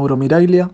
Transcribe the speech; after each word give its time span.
Mauro 0.00 0.16
Miraglia. 0.16 0.70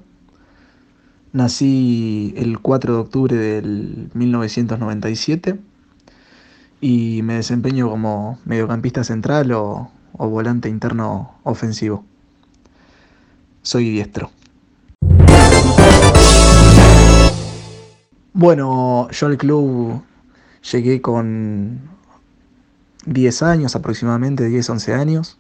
Nací 1.33 2.33
el 2.37 2.61
4 2.61 2.95
de 2.95 3.01
octubre 3.01 3.37
del 3.37 4.09
1997 4.15 5.59
y 6.81 7.23
me 7.25 7.35
desempeño 7.35 7.91
como 7.91 8.39
mediocampista 8.45 9.03
central 9.03 9.51
o, 9.51 9.91
o 10.13 10.29
volante 10.29 10.69
interno 10.69 11.35
ofensivo. 11.43 12.05
Soy 13.63 13.91
diestro. 13.91 14.31
Bueno, 18.33 19.09
yo 19.11 19.27
al 19.27 19.39
club 19.39 20.05
llegué 20.71 21.03
con 21.03 21.81
10 23.07 23.43
años 23.43 23.75
aproximadamente, 23.75 24.45
10, 24.45 24.71
11 24.71 24.95
años, 24.95 25.37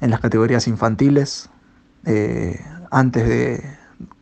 en 0.00 0.10
las 0.10 0.18
categorías 0.18 0.66
infantiles, 0.66 1.48
eh, 2.06 2.60
antes 2.94 3.28
de, 3.28 3.62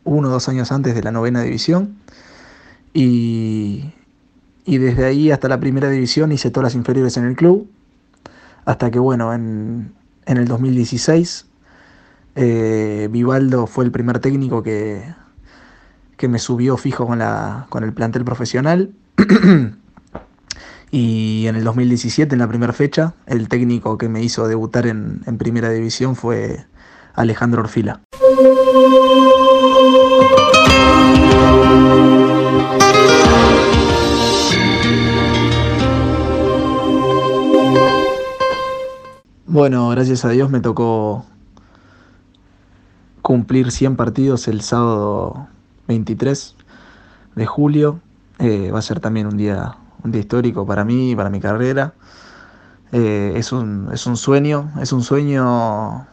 uno 0.03 0.27
o 0.27 0.31
dos 0.31 0.49
años 0.49 0.71
antes 0.71 0.95
de 0.95 1.03
la 1.03 1.11
novena 1.11 1.41
división. 1.41 1.97
Y, 2.93 3.93
y 4.65 4.77
desde 4.77 5.05
ahí 5.05 5.31
hasta 5.31 5.47
la 5.47 5.59
primera 5.59 5.89
división 5.89 6.31
hice 6.31 6.51
todas 6.51 6.65
las 6.65 6.75
inferiores 6.75 7.17
en 7.17 7.25
el 7.25 7.35
club, 7.35 7.69
hasta 8.65 8.91
que 8.91 8.99
bueno, 8.99 9.33
en, 9.33 9.93
en 10.25 10.37
el 10.37 10.47
2016 10.47 11.47
eh, 12.35 13.07
Vivaldo 13.11 13.67
fue 13.67 13.85
el 13.85 13.91
primer 13.91 14.19
técnico 14.19 14.63
que, 14.63 15.03
que 16.17 16.27
me 16.27 16.39
subió 16.39 16.77
fijo 16.77 17.05
con, 17.07 17.19
la, 17.19 17.67
con 17.69 17.83
el 17.83 17.93
plantel 17.93 18.23
profesional. 18.25 18.93
y 20.91 21.45
en 21.47 21.55
el 21.55 21.63
2017, 21.63 22.33
en 22.33 22.39
la 22.39 22.47
primera 22.47 22.73
fecha, 22.73 23.15
el 23.25 23.47
técnico 23.49 23.97
que 23.97 24.09
me 24.09 24.23
hizo 24.23 24.47
debutar 24.47 24.87
en, 24.87 25.21
en 25.25 25.37
primera 25.37 25.69
división 25.69 26.15
fue 26.15 26.65
Alejandro 27.13 27.61
Orfila. 27.61 28.01
Bueno, 39.45 39.89
gracias 39.89 40.25
a 40.25 40.29
Dios 40.29 40.49
me 40.49 40.61
tocó 40.61 41.25
cumplir 43.21 43.71
100 43.71 43.95
partidos 43.95 44.47
el 44.47 44.61
sábado 44.61 45.47
23 45.87 46.55
de 47.35 47.45
julio. 47.45 47.99
Eh, 48.39 48.71
va 48.71 48.79
a 48.79 48.81
ser 48.81 48.99
también 48.99 49.27
un 49.27 49.37
día, 49.37 49.75
un 50.03 50.11
día 50.11 50.21
histórico 50.21 50.65
para 50.65 50.83
mí 50.83 51.11
y 51.11 51.15
para 51.15 51.29
mi 51.29 51.39
carrera. 51.39 51.93
Eh, 52.91 53.33
es, 53.35 53.51
un, 53.51 53.89
es 53.93 54.07
un 54.07 54.17
sueño, 54.17 54.71
es 54.81 54.91
un 54.91 55.03
sueño, 55.03 56.07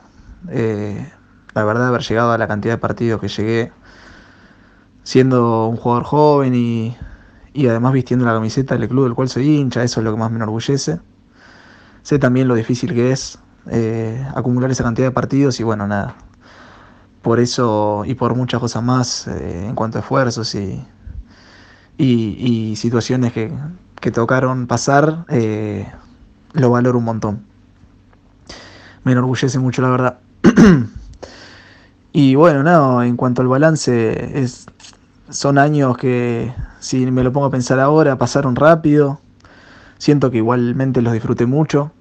eh, 0.48 1.12
la 1.54 1.64
verdad, 1.64 1.88
haber 1.88 2.02
llegado 2.02 2.32
a 2.32 2.38
la 2.38 2.48
cantidad 2.48 2.74
de 2.74 2.78
partidos 2.78 3.20
que 3.20 3.28
llegué 3.28 3.72
siendo 5.02 5.66
un 5.66 5.76
jugador 5.76 6.04
joven 6.04 6.54
y, 6.54 6.96
y 7.52 7.66
además 7.66 7.92
vistiendo 7.92 8.24
la 8.24 8.32
camiseta 8.34 8.76
del 8.76 8.88
club 8.88 9.04
del 9.04 9.14
cual 9.14 9.28
soy 9.28 9.48
hincha, 9.48 9.82
eso 9.82 10.00
es 10.00 10.04
lo 10.04 10.12
que 10.12 10.18
más 10.18 10.30
me 10.30 10.36
enorgullece. 10.36 11.00
Sé 12.02 12.18
también 12.18 12.48
lo 12.48 12.54
difícil 12.54 12.94
que 12.94 13.12
es 13.12 13.38
eh, 13.70 14.26
acumular 14.34 14.70
esa 14.70 14.84
cantidad 14.84 15.08
de 15.08 15.12
partidos 15.12 15.60
y 15.60 15.64
bueno, 15.64 15.86
nada. 15.86 16.14
Por 17.22 17.40
eso 17.40 18.04
y 18.06 18.14
por 18.14 18.34
muchas 18.34 18.60
cosas 18.60 18.82
más 18.82 19.26
eh, 19.26 19.66
en 19.66 19.74
cuanto 19.74 19.98
a 19.98 20.00
esfuerzos 20.00 20.54
y, 20.54 20.82
y, 21.98 22.76
situaciones 22.76 23.32
que, 23.32 23.52
que, 24.00 24.10
tocaron 24.10 24.66
pasar, 24.66 25.26
lo 26.54 26.70
valoro 26.70 26.98
un 26.98 27.04
montón. 27.04 27.44
Me 29.04 29.12
enorgullece 29.12 29.58
mucho, 29.58 29.82
la 29.82 29.90
verdad. 29.90 30.18
y 32.12 32.34
bueno, 32.34 33.02
en 33.02 33.16
cuanto 33.16 33.42
al 33.42 33.48
balance, 33.48 34.40
es, 34.40 34.66
son 35.28 35.58
años 35.58 35.96
que, 35.96 36.52
si 36.80 37.10
me 37.10 37.22
lo 37.22 37.32
pongo 37.32 37.46
a 37.46 37.50
pensar 37.50 37.80
ahora, 37.80 38.16
pasaron 38.16 38.56
rápido. 38.56 39.20
Siento 39.98 40.30
que 40.30 40.38
igualmente 40.38 41.02
los 41.02 41.12
disfruté 41.12 41.46
mucho. 41.46 41.92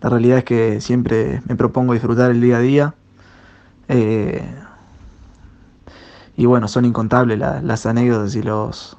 La 0.00 0.10
realidad 0.10 0.38
es 0.38 0.44
que 0.44 0.80
siempre 0.80 1.42
me 1.46 1.54
propongo 1.54 1.92
disfrutar 1.92 2.30
el 2.30 2.40
día 2.40 2.56
a 2.56 2.60
día. 2.60 2.94
Eh, 3.88 4.44
y 6.36 6.46
bueno, 6.46 6.66
son 6.66 6.84
incontables 6.84 7.38
la, 7.38 7.62
las 7.62 7.86
anécdotas 7.86 8.34
y 8.34 8.42
los, 8.42 8.96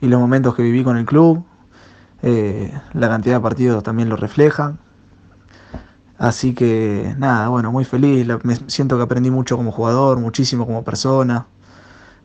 y 0.00 0.08
los 0.08 0.20
momentos 0.20 0.54
que 0.54 0.62
viví 0.62 0.84
con 0.84 0.96
el 0.96 1.06
club. 1.06 1.44
Eh, 2.22 2.72
la 2.92 3.08
cantidad 3.08 3.36
de 3.36 3.40
partidos 3.40 3.82
también 3.82 4.08
lo 4.08 4.16
refleja. 4.16 4.76
Así 6.18 6.54
que 6.54 7.14
nada, 7.18 7.48
bueno, 7.48 7.72
muy 7.72 7.84
feliz. 7.84 8.26
Me 8.44 8.56
siento 8.68 8.96
que 8.96 9.02
aprendí 9.02 9.30
mucho 9.30 9.56
como 9.56 9.72
jugador, 9.72 10.20
muchísimo 10.20 10.66
como 10.66 10.84
persona. 10.84 11.46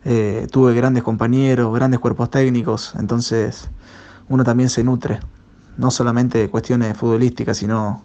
Eh, 0.06 0.48
tuve 0.52 0.74
grandes 0.74 1.04
compañeros, 1.04 1.74
grandes 1.74 2.00
cuerpos 2.00 2.30
técnicos. 2.30 2.94
Entonces 3.00 3.70
uno 4.30 4.44
también 4.44 4.70
se 4.70 4.84
nutre, 4.84 5.20
no 5.78 5.92
solamente 5.92 6.38
de 6.38 6.50
cuestiones 6.50 6.96
futbolísticas, 6.98 7.58
sino 7.58 8.04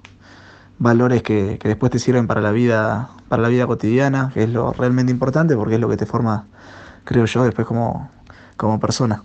valores 0.78 1.22
que, 1.22 1.58
que, 1.60 1.68
después 1.68 1.92
te 1.92 1.98
sirven 1.98 2.26
para 2.26 2.40
la 2.40 2.50
vida, 2.50 3.10
para 3.28 3.42
la 3.42 3.48
vida 3.48 3.66
cotidiana, 3.66 4.30
que 4.34 4.44
es 4.44 4.50
lo 4.50 4.72
realmente 4.72 5.12
importante 5.12 5.54
porque 5.56 5.74
es 5.74 5.80
lo 5.80 5.88
que 5.88 5.96
te 5.96 6.06
forma, 6.06 6.46
creo 7.04 7.26
yo, 7.26 7.44
después 7.44 7.66
como, 7.66 8.10
como 8.56 8.80
persona. 8.80 9.22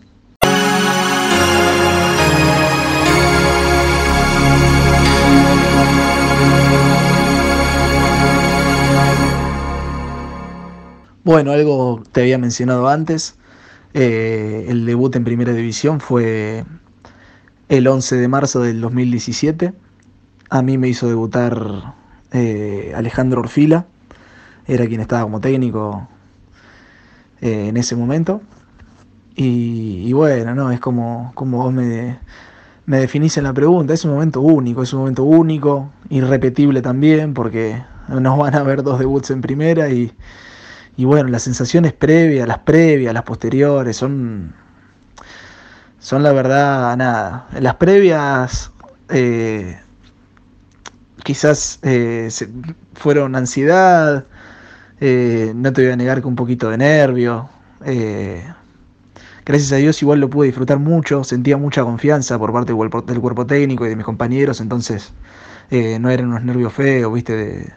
Bueno, 11.31 11.51
algo 11.51 12.01
te 12.12 12.22
había 12.22 12.40
mencionado 12.40 12.90
antes, 12.90 13.35
eh, 13.94 14.66
el 14.67 14.88
debut 14.88 15.16
en 15.16 15.23
primera 15.23 15.53
división 15.53 16.00
fue 16.00 16.66
el 17.67 17.88
11 17.88 18.16
de 18.16 18.28
marzo 18.28 18.62
del 18.62 18.81
2017. 18.81 19.72
A 20.50 20.63
mí 20.63 20.79
me 20.79 20.88
hizo 20.88 21.07
debutar 21.07 21.94
eh, 22.31 22.94
Alejandro 22.95 23.41
Orfila, 23.41 23.85
era 24.66 24.88
quien 24.88 25.01
estaba 25.01 25.22
como 25.22 25.39
técnico 25.39 26.07
eh, 27.41 27.68
en 27.68 27.78
ese 27.78 27.95
momento. 27.95 28.41
Y, 29.35 30.12
bueno, 30.13 30.56
no, 30.56 30.72
es 30.72 30.79
como, 30.79 31.31
como 31.35 31.59
vos 31.59 31.72
me, 31.72 32.18
me 32.88 33.01
definís 33.01 33.38
en 33.38 33.44
la 33.44 33.53
pregunta, 33.53 33.94
es 33.94 34.03
un 34.03 34.13
momento 34.13 34.41
único, 34.41 34.81
es 34.81 34.94
un 34.94 35.01
momento 35.01 35.25
único, 35.25 35.91
irrepetible 36.09 36.81
también, 36.81 37.35
porque 37.35 37.84
nos 38.07 38.35
van 38.35 38.56
a 38.56 38.63
ver 38.63 38.81
dos 38.81 38.97
debuts 38.97 39.29
en 39.29 39.41
primera 39.41 39.91
y, 39.91 40.12
y 40.97 41.05
bueno, 41.05 41.29
las 41.29 41.44
sensaciones 41.44 41.94
previas, 41.94 42.47
las 42.47 42.59
previas, 42.59 43.13
las 43.13 43.23
posteriores, 43.23 43.95
son, 43.95 44.53
son 46.00 46.23
la 46.23 46.33
verdad, 46.33 46.97
nada. 46.97 47.47
Las 47.59 47.75
previas 47.75 48.72
eh, 49.09 49.79
quizás 51.23 51.79
eh, 51.83 52.29
fueron 52.95 53.35
ansiedad, 53.35 54.25
eh, 55.00 55.53
no 55.55 55.71
te 55.74 55.83
voy 55.83 55.91
a 55.91 55.95
negar 55.95 56.21
que 56.21 56.27
un 56.27 56.36
poquito 56.36 56.69
de 56.69 56.77
nervio. 56.77 57.50
Gracias 59.45 59.71
a 59.71 59.77
Dios 59.77 60.01
igual 60.01 60.19
lo 60.19 60.30
pude 60.30 60.47
disfrutar 60.47 60.80
mucho, 60.80 61.24
sentía 61.24 61.57
mucha 61.57 61.83
confianza 61.83 62.38
por 62.38 62.51
parte 62.53 62.68
del 62.68 62.75
cuerpo, 62.75 63.01
del 63.01 63.19
cuerpo 63.19 63.45
técnico 63.47 63.85
y 63.85 63.89
de 63.89 63.95
mis 63.95 64.06
compañeros, 64.06 64.62
entonces 64.62 65.13
no 65.71 66.09
eran 66.09 66.27
unos 66.27 66.44
nervios 66.44 66.74
feos, 66.74 67.13
viste, 67.13 67.35
de, 67.35 67.74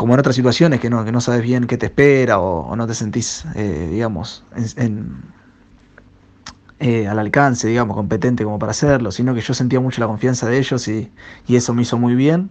como 0.00 0.14
en 0.14 0.20
otras 0.20 0.34
situaciones 0.34 0.80
que 0.80 0.88
no, 0.88 1.04
que 1.04 1.12
no 1.12 1.20
sabes 1.20 1.42
bien 1.42 1.66
qué 1.66 1.76
te 1.76 1.84
espera 1.84 2.38
o, 2.40 2.74
no 2.74 2.86
te 2.86 2.94
sentís, 2.94 3.44
eh, 3.54 3.86
digamos, 3.90 4.44
eh, 6.78 7.06
al 7.06 7.18
alcance, 7.18 7.68
digamos, 7.68 7.96
competente 7.96 8.42
como 8.42 8.58
para 8.58 8.70
hacerlo, 8.70 9.12
sino 9.12 9.34
que 9.34 9.42
yo 9.42 9.52
sentía 9.52 9.78
mucho 9.78 10.00
la 10.00 10.06
confianza 10.06 10.48
de 10.48 10.56
ellos 10.56 10.88
y, 10.88 11.12
y 11.46 11.56
eso 11.56 11.74
me 11.74 11.82
hizo 11.82 11.98
muy 11.98 12.14
bien. 12.14 12.48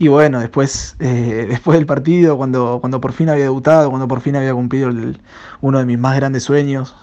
Y 0.00 0.08
bueno, 0.08 0.40
después, 0.40 0.96
eh, 0.98 1.46
después 1.50 1.78
del 1.78 1.86
partido, 1.86 2.36
cuando, 2.36 2.78
cuando 2.80 3.00
por 3.00 3.12
fin 3.12 3.28
había 3.28 3.44
debutado, 3.44 3.88
cuando 3.88 4.08
por 4.08 4.20
fin 4.20 4.34
había 4.34 4.52
cumplido 4.52 4.88
el, 4.88 5.20
uno 5.60 5.78
de 5.78 5.84
mis 5.84 6.00
más 6.00 6.16
grandes 6.16 6.42
sueños, 6.42 6.96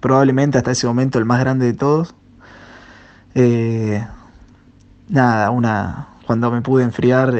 probablemente 0.00 0.56
hasta 0.56 0.70
ese 0.70 0.86
momento 0.86 1.18
el 1.18 1.26
más 1.26 1.40
grande 1.40 1.66
de 1.66 1.74
todos, 1.74 2.14
nada, 5.10 5.50
una, 5.50 6.08
cuando 6.26 6.50
me 6.50 6.62
pude 6.62 6.84
enfriar 6.84 7.34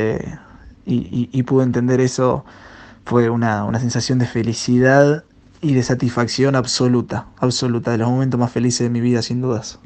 y, 0.87 1.43
pude 1.43 1.65
entender 1.65 2.01
eso, 2.01 2.45
fue 3.05 3.29
una, 3.29 3.65
una, 3.65 3.81
sensación 3.81 4.19
de 4.19 4.27
felicidad 4.27 5.25
y 5.61 5.75
de 5.75 5.83
satisfacción 5.83 6.55
absoluta, 6.55 7.27
absoluta, 7.39 7.91
de 7.91 7.99
los 7.99 8.09
momentos 8.09 8.39
más 8.39 8.53
felices 8.53 8.87
de 8.87 8.91
mi 8.91 9.01
vida, 9.01 9.23
sin 9.23 9.41
dudas. 9.41 9.81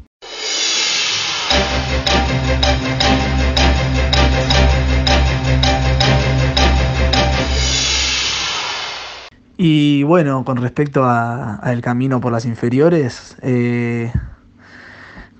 Y 9.62 10.05
bueno, 10.05 10.43
con 10.47 10.56
respecto 10.56 11.05
al 11.05 11.82
camino 11.82 12.19
por 12.23 12.32
las 12.32 12.47
inferiores, 12.47 13.37
eh, 13.43 14.11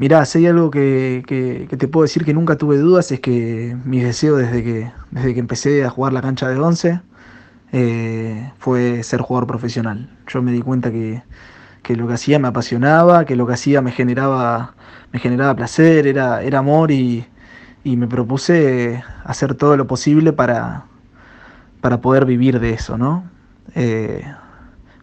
Mirá, 0.00 0.25
si 0.25 0.38
hay 0.38 0.47
algo 0.47 0.70
que, 0.70 1.23
que, 1.26 1.76
te 1.76 1.87
puedo 1.87 2.05
decir 2.05 2.25
que 2.25 2.32
nunca 2.32 2.56
tuve 2.56 2.79
dudas 2.79 3.12
es 3.12 3.20
que 3.20 3.76
mi 3.85 4.00
deseo 4.00 4.37
desde 4.37 4.64
que, 4.64 4.91
desde 5.11 5.35
que 5.35 5.41
empecé 5.41 5.85
a 5.85 5.91
jugar 5.91 6.14
la 6.14 6.23
cancha 6.23 6.49
de 6.49 6.58
11 6.58 7.02
eh, 7.73 8.50
fue 8.58 9.02
ser 9.02 9.20
jugador 9.20 9.47
profesional. 9.47 10.08
Yo 10.26 10.41
me 10.41 10.52
di 10.52 10.62
cuenta 10.62 10.91
que, 10.91 11.23
que, 11.82 11.97
lo 11.97 12.08
que 12.08 12.14
hacía 12.14 12.38
me 12.38 12.49
apasionaba, 12.49 13.26
que 13.26 13.37
lo 13.37 13.47
que 13.47 13.52
hacía 13.52 13.82
me 13.82 13.93
generaba, 13.93 14.75
me 15.12 15.19
generaba 15.19 15.55
placer, 15.55 16.06
era, 16.06 16.43
era 16.43 16.61
amor 16.61 16.91
y, 16.93 17.26
y 17.85 17.99
me 17.99 18.06
propuse 18.06 19.05
hacer 19.25 19.55
todo 19.55 19.76
lo 19.76 19.87
posible 19.87 20.32
para, 20.32 20.87
para 21.82 22.00
poder 22.00 22.25
vivir 22.25 22.58
de 22.58 22.70
eso, 22.70 22.97
¿no? 22.97 23.25
Eh, 23.75 24.25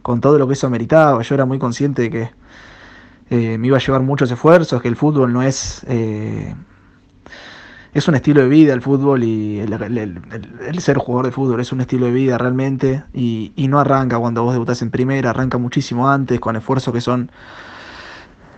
con 0.02 0.22
todo 0.22 0.40
lo 0.40 0.48
que 0.48 0.54
eso 0.54 0.66
ameritaba, 0.66 1.22
yo 1.22 1.36
era 1.36 1.46
muy 1.46 1.60
consciente 1.60 2.02
de 2.02 2.10
que 2.10 2.32
eh, 3.30 3.58
me 3.58 3.68
iba 3.68 3.78
a 3.78 3.80
llevar 3.80 4.02
muchos 4.02 4.32
esfuerzos, 4.32 4.82
que 4.82 4.88
el 4.88 4.96
fútbol 4.96 5.34
no 5.34 5.42
es... 5.42 5.84
Eh, 5.88 6.56
es 7.94 8.08
un 8.08 8.14
estilo 8.14 8.42
de 8.42 8.48
vida 8.48 8.74
el 8.74 8.82
fútbol 8.84 9.24
y 9.24 9.60
el, 9.60 10.80
ser 10.80 10.98
jugador 10.98 11.26
de 11.26 11.32
fútbol 11.32 11.62
es 11.62 11.72
un 11.72 11.82
estilo 11.82 12.06
de 12.06 12.12
vida 12.12 12.38
realmente 12.38 13.04
y, 13.12 13.54
y 13.56 13.68
no 13.70 13.80
arranca 13.80 14.20
cuando 14.20 14.44
vos 14.44 14.54
debutás 14.54 14.84
en 14.84 14.92
primera, 14.92 15.32
arranca 15.32 15.58
muchísimo 15.58 16.08
antes 16.08 16.40
con 16.40 16.56
esfuerzos 16.56 16.94
que 16.94 17.02
son 17.02 17.32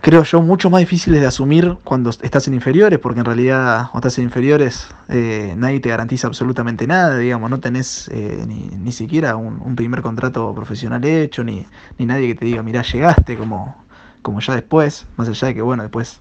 creo 0.00 0.22
yo, 0.24 0.42
mucho 0.42 0.70
más 0.70 0.80
difíciles 0.80 1.20
de 1.20 1.26
asumir 1.26 1.76
cuando 1.84 2.10
estás 2.10 2.48
en 2.48 2.54
inferiores, 2.54 2.98
porque 2.98 3.20
en 3.20 3.26
realidad 3.26 3.88
cuando 3.90 4.08
estás 4.08 4.18
en 4.18 4.24
inferiores 4.24 4.88
eh, 5.08 5.54
nadie 5.56 5.80
te 5.80 5.90
garantiza 5.90 6.26
absolutamente 6.26 6.86
nada, 6.86 7.18
digamos, 7.18 7.50
no 7.50 7.60
tenés 7.60 8.08
eh, 8.08 8.44
ni, 8.46 8.92
siquiera 8.92 9.36
un, 9.36 9.76
primer 9.76 10.02
contrato 10.02 10.54
profesional 10.54 11.04
hecho, 11.04 11.44
ni, 11.44 11.66
ni 11.98 12.06
nadie 12.06 12.28
que 12.28 12.34
te 12.34 12.44
diga, 12.46 12.62
mirá, 12.62 12.82
llegaste, 12.82 13.36
como, 13.36 13.84
como 14.22 14.40
ya 14.40 14.54
después, 14.54 15.06
más 15.16 15.28
allá 15.28 15.48
de 15.48 15.54
que, 15.54 15.62
bueno, 15.62 15.82
después 15.82 16.20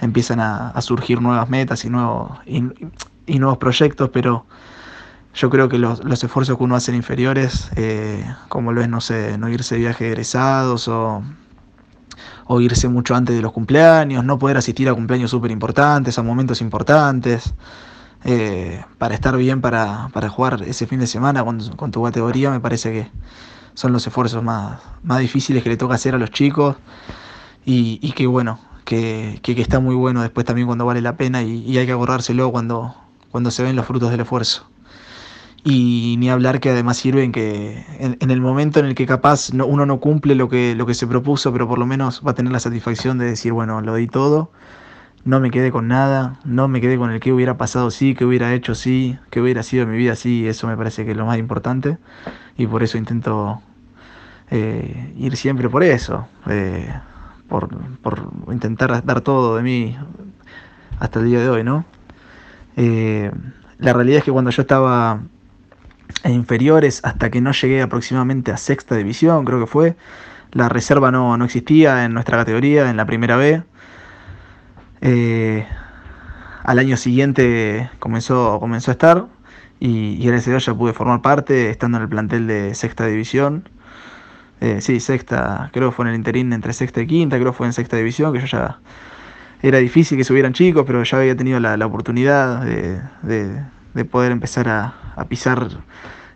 empiezan 0.00 0.40
a, 0.40 0.80
surgir 0.80 1.20
nuevas 1.20 1.48
metas 1.48 1.84
y, 1.84 1.90
nuevos, 1.90 2.38
y, 2.46 3.38
nuevos 3.38 3.58
proyectos, 3.58 4.10
pero 4.12 4.46
yo 5.34 5.48
creo 5.50 5.68
que 5.68 5.78
los, 5.78 6.04
los, 6.04 6.22
esfuerzos 6.22 6.58
que 6.58 6.64
uno 6.64 6.76
hace 6.76 6.90
en 6.90 6.96
inferiores, 6.96 7.70
eh, 7.76 8.24
como 8.48 8.72
lo 8.72 8.82
es, 8.82 8.88
no 8.88 9.00
sé, 9.00 9.38
no 9.38 9.48
irse 9.48 9.76
de 9.76 9.80
viaje 9.80 10.08
egresados 10.08 10.88
o 10.88 11.22
o 12.46 12.60
irse 12.60 12.88
mucho 12.88 13.14
antes 13.14 13.34
de 13.34 13.42
los 13.42 13.52
cumpleaños, 13.52 14.24
no 14.24 14.38
poder 14.38 14.56
asistir 14.56 14.88
a 14.88 14.94
cumpleaños 14.94 15.30
súper 15.30 15.50
importantes, 15.50 16.18
a 16.18 16.22
momentos 16.22 16.60
importantes, 16.60 17.54
eh, 18.24 18.84
para 18.98 19.14
estar 19.14 19.36
bien 19.36 19.60
para, 19.60 20.08
jugar 20.28 20.62
ese 20.66 20.86
fin 20.86 21.00
de 21.00 21.06
semana 21.06 21.44
con, 21.44 21.90
tu 21.90 22.02
categoría, 22.02 22.50
me 22.50 22.60
parece 22.60 22.92
que 22.92 23.10
son 23.74 23.92
los 23.92 24.06
esfuerzos 24.06 24.42
más, 24.42 24.80
más 25.02 25.20
difíciles 25.20 25.62
que 25.62 25.70
le 25.70 25.76
toca 25.76 25.94
hacer 25.94 26.14
a 26.14 26.18
los 26.18 26.30
chicos 26.30 26.76
y, 27.64 28.12
que 28.12 28.26
bueno, 28.26 28.60
que, 28.84 29.38
que, 29.42 29.60
está 29.60 29.80
muy 29.80 29.94
bueno 29.94 30.22
después 30.22 30.44
también 30.44 30.66
cuando 30.66 30.84
vale 30.84 31.00
la 31.00 31.16
pena 31.16 31.42
y, 31.42 31.60
y 31.60 31.78
hay 31.78 31.86
que 31.86 31.92
acordárselo 31.92 32.50
cuando, 32.50 32.94
cuando 33.30 33.50
se 33.50 33.62
ven 33.62 33.76
los 33.76 33.86
frutos 33.86 34.10
del 34.10 34.20
esfuerzo. 34.20 34.66
Y 35.64 36.16
ni 36.18 36.28
hablar 36.28 36.58
que 36.60 36.70
además 36.70 36.96
sirven 36.96 37.30
que 37.30 37.84
en, 37.98 38.30
el 38.30 38.40
momento 38.40 38.80
en 38.80 38.86
el 38.86 38.94
que 38.96 39.06
capaz 39.06 39.50
uno 39.50 39.86
no 39.86 40.00
cumple 40.00 40.34
lo 40.34 40.48
que, 40.48 40.74
lo 40.74 40.86
que 40.86 40.94
se 40.94 41.06
propuso, 41.06 41.52
pero 41.52 41.68
por 41.68 41.78
lo 41.78 41.86
menos 41.86 42.20
va 42.26 42.32
a 42.32 42.34
tener 42.34 42.52
la 42.52 42.58
satisfacción 42.58 43.16
de 43.18 43.26
decir, 43.26 43.52
bueno, 43.52 43.80
lo 43.80 43.94
di 43.94 44.08
todo, 44.08 44.50
no 45.24 45.40
me 45.40 45.50
quedé 45.50 45.70
con 45.70 45.88
nada, 45.88 46.36
no 46.44 46.68
me 46.68 46.80
quedé 46.80 46.96
con 46.98 47.10
el 47.10 47.20
que 47.20 47.32
hubiera 47.32 47.56
pasado 47.56 47.90
sí, 47.90 48.14
que 48.14 48.24
hubiera 48.24 48.52
hecho 48.54 48.74
sí, 48.74 49.18
que 49.30 49.40
hubiera 49.40 49.62
sido 49.62 49.86
mi 49.86 49.96
vida 49.96 50.16
sí, 50.16 50.46
eso 50.48 50.66
me 50.66 50.76
parece 50.76 51.04
que 51.04 51.12
es 51.12 51.16
lo 51.16 51.26
más 51.26 51.38
importante 51.38 51.98
y 52.56 52.66
por 52.66 52.82
eso 52.82 52.98
intento 52.98 53.62
eh, 54.50 55.14
ir 55.16 55.36
siempre 55.36 55.68
por 55.68 55.84
eso, 55.84 56.28
eh, 56.48 56.92
por, 57.48 57.68
por, 57.98 58.30
intentar 58.52 59.04
dar 59.04 59.20
todo 59.20 59.56
de 59.56 59.62
mí 59.62 59.96
hasta 60.98 61.20
el 61.20 61.26
día 61.26 61.40
de 61.40 61.48
hoy, 61.48 61.64
¿no? 61.64 61.84
Eh, 62.76 63.30
la 63.78 63.92
realidad 63.92 64.18
es 64.18 64.24
que 64.24 64.32
cuando 64.32 64.50
yo 64.50 64.62
estaba 64.62 65.20
e 66.24 66.30
inferiores 66.30 67.00
hasta 67.04 67.30
que 67.30 67.40
no 67.40 67.52
llegué 67.52 67.82
aproximadamente 67.82 68.52
a 68.52 68.56
sexta 68.56 68.96
división, 68.96 69.44
creo 69.44 69.60
que 69.60 69.66
fue. 69.66 69.96
La 70.52 70.68
reserva 70.68 71.10
no, 71.10 71.36
no 71.36 71.44
existía 71.44 72.04
en 72.04 72.12
nuestra 72.12 72.36
categoría, 72.38 72.90
en 72.90 72.96
la 72.96 73.06
primera 73.06 73.36
B. 73.36 73.62
Eh, 75.02 75.66
al 76.64 76.78
año 76.78 76.96
siguiente 76.96 77.90
comenzó, 77.98 78.58
comenzó 78.60 78.90
a 78.90 78.94
estar 78.94 79.26
y, 79.80 80.22
y 80.22 80.26
gracias 80.26 80.68
a 80.68 80.72
ya 80.72 80.78
pude 80.78 80.92
formar 80.92 81.22
parte, 81.22 81.70
estando 81.70 81.98
en 81.98 82.04
el 82.04 82.08
plantel 82.08 82.46
de 82.46 82.74
sexta 82.74 83.06
división. 83.06 83.68
Eh, 84.60 84.80
sí, 84.80 85.00
sexta, 85.00 85.70
creo 85.72 85.90
que 85.90 85.96
fue 85.96 86.04
en 86.04 86.10
el 86.10 86.16
interín 86.16 86.52
entre 86.52 86.72
sexta 86.72 87.02
y 87.02 87.06
quinta, 87.08 87.36
creo 87.36 87.52
que 87.52 87.58
fue 87.58 87.66
en 87.66 87.72
sexta 87.72 87.96
división, 87.96 88.32
que 88.32 88.40
yo 88.40 88.46
ya 88.46 88.78
era 89.60 89.78
difícil 89.78 90.16
que 90.16 90.24
subieran 90.24 90.52
chicos, 90.52 90.84
pero 90.86 91.02
ya 91.02 91.18
había 91.18 91.36
tenido 91.36 91.58
la, 91.60 91.86
oportunidad 91.86 92.64
de, 92.64 93.00
de 93.94 94.04
poder 94.04 94.32
empezar 94.32 94.68
a, 94.68 94.94
a 95.16 95.24
pisar 95.26 95.68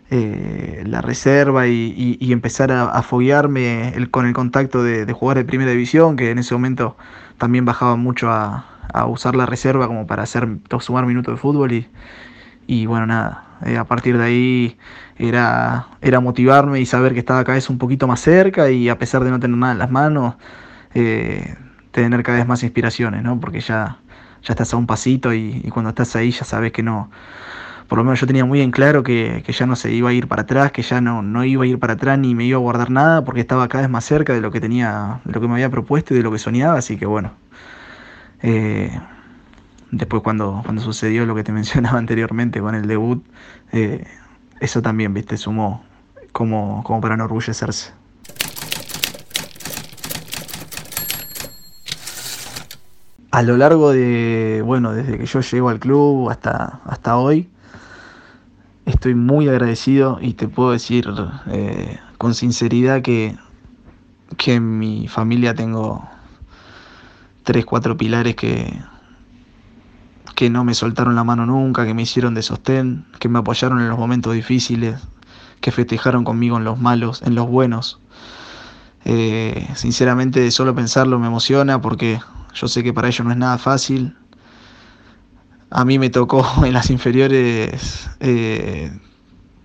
eh, 0.09 0.83
la 0.85 1.01
reserva 1.01 1.67
y, 1.67 2.17
empezar 2.31 2.71
a, 2.71 3.01
foguearme 3.03 3.93
con 4.11 4.25
el 4.25 4.33
contacto 4.33 4.83
de, 4.83 5.11
jugar 5.11 5.37
de 5.37 5.45
primera 5.45 5.71
división, 5.71 6.15
que 6.15 6.31
en 6.31 6.39
ese 6.39 6.53
momento 6.53 6.97
también 7.37 7.65
bajaba 7.65 7.95
mucho 7.95 8.31
a, 8.31 8.65
usar 9.07 9.35
la 9.35 9.45
reserva 9.45 9.85
como 9.87 10.07
para 10.07 10.23
hacer 10.23 10.47
sumar 10.79 11.05
minutos 11.05 11.35
de 11.35 11.37
fútbol 11.37 11.71
y, 11.71 11.87
y 12.65 12.87
bueno, 12.87 13.05
nada, 13.05 13.43
eh, 13.65 13.77
a 13.77 13.83
partir 13.83 14.17
de 14.17 14.23
ahí 14.23 14.77
era, 15.17 15.87
era 16.01 16.19
motivarme 16.19 16.79
y 16.79 16.85
saber 16.87 17.13
que 17.13 17.19
estaba 17.19 17.43
cada 17.43 17.55
vez 17.55 17.69
un 17.69 17.77
poquito 17.77 18.07
más 18.07 18.21
cerca 18.21 18.71
y 18.71 18.89
a 18.89 18.97
pesar 18.97 19.23
de 19.23 19.29
no 19.29 19.39
tener 19.39 19.55
nada 19.57 19.73
en 19.73 19.79
las 19.79 19.91
manos, 19.91 20.35
eh, 20.95 21.55
tener 21.91 22.23
cada 22.23 22.39
vez 22.39 22.47
más 22.47 22.63
inspiraciones, 22.63 23.21
¿no? 23.21 23.39
Porque 23.39 23.59
ya, 23.59 23.99
ya 24.41 24.53
estás 24.53 24.73
a 24.73 24.77
un 24.77 24.87
pasito 24.87 25.31
y, 25.33 25.61
y 25.63 25.69
cuando 25.69 25.89
estás 25.89 26.15
ahí 26.15 26.31
ya 26.31 26.43
sabes 26.43 26.71
que 26.71 26.81
no, 26.81 27.11
por 27.87 27.97
lo 27.97 28.03
menos 28.03 28.19
yo 28.19 28.27
tenía 28.27 28.43
muy 28.43 28.61
en 28.61 28.71
claro 28.71 29.03
que, 29.03 29.43
ya 29.47 29.65
no 29.65 29.75
se 29.75 29.91
iba 29.93 30.09
a 30.09 30.13
ir 30.13 30.27
para 30.27 30.41
atrás, 30.41 30.71
que 30.71 30.81
ya 30.81 30.99
no, 30.99 31.21
no 31.21 31.43
iba 31.45 31.63
a 31.63 31.67
ir 31.67 31.79
para 31.79 31.93
atrás 31.93 32.19
ni 32.19 32.35
me 32.35 32.45
iba 32.45 32.57
a 32.57 32.61
guardar 32.61 32.89
nada 32.89 33.23
porque 33.23 33.39
estaba 33.41 33.67
cada 33.67 33.83
vez 33.83 33.89
más 33.89 34.03
cerca 34.03 34.33
de 34.33 34.41
lo 34.41 34.51
que 34.51 34.59
tenía, 34.59 35.21
de 35.23 35.31
lo 35.31 35.41
que 35.41 35.47
me 35.47 35.53
había 35.53 35.69
propuesto 35.69 36.13
y 36.13 36.17
de 36.17 36.23
lo 36.23 36.31
que 36.31 36.37
soñaba, 36.37 36.77
así 36.77 36.97
que 36.97 37.05
bueno. 37.05 37.31
Eh, 38.41 38.91
después 39.91 40.21
cuando, 40.21 40.61
cuando 40.63 40.81
sucedió 40.81 41.25
lo 41.25 41.33
que 41.33 41.43
te 41.43 41.51
mencionaba 41.53 41.97
anteriormente 41.97 42.59
con 42.59 42.75
el 42.75 42.87
debut, 42.87 43.25
eh, 43.71 44.05
eso 44.59 44.81
también, 44.81 45.13
viste, 45.13 45.37
sumó 45.37 45.83
como, 46.33 46.83
como 46.83 46.99
para 46.99 47.15
no 47.15 47.23
orgullecerse. 47.23 47.93
A 53.31 53.43
lo 53.43 53.55
largo 53.57 53.91
de, 53.91 54.61
bueno, 54.65 54.93
desde 54.93 55.17
que 55.17 55.25
yo 55.25 55.41
llego 55.41 55.69
al 55.69 55.79
club 55.79 56.29
hasta, 56.29 56.81
hasta 56.85 57.17
hoy, 57.17 57.49
estoy 58.87 59.15
muy 59.15 59.49
agradecido 59.49 60.17
y 60.21 60.33
te 60.33 60.47
puedo 60.47 60.71
decir 60.71 61.13
eh, 61.47 61.99
con 62.17 62.33
sinceridad 62.33 63.01
que, 63.01 63.37
que 64.37 64.55
en 64.55 64.79
mi 64.79 65.07
familia 65.09 65.53
tengo 65.53 66.07
tres, 67.43 67.65
cuatro 67.65 67.97
pilares 67.97 68.35
que, 68.35 68.81
que 70.35 70.49
no 70.49 70.63
me 70.63 70.73
soltaron 70.73 71.15
la 71.15 71.25
mano 71.25 71.45
nunca, 71.45 71.85
que 71.85 71.93
me 71.93 72.03
hicieron 72.03 72.33
de 72.33 72.41
sostén, 72.41 73.05
que 73.19 73.27
me 73.27 73.39
apoyaron 73.39 73.81
en 73.81 73.89
los 73.89 73.99
momentos 73.99 74.33
difíciles, 74.33 74.95
que 75.59 75.71
festejaron 75.71 76.23
conmigo 76.23 76.57
en 76.57 76.63
los 76.63 76.79
malos, 76.79 77.21
en 77.23 77.35
los 77.35 77.47
buenos. 77.47 77.99
Eh, 79.03 79.67
sinceramente, 79.75 80.49
solo 80.51 80.73
pensarlo 80.73 81.19
me 81.19 81.27
emociona 81.27 81.81
porque 81.81 82.19
yo 82.53 82.67
sé 82.69 82.83
que 82.83 82.93
para 82.93 83.09
ellos 83.09 83.25
no 83.25 83.31
es 83.31 83.37
nada 83.37 83.57
fácil 83.57 84.15
a 85.69 85.85
mí 85.85 85.99
me 85.99 86.09
tocó 86.09 86.45
en 86.65 86.73
las 86.73 86.89
inferiores 86.89 88.09
eh, 88.19 88.91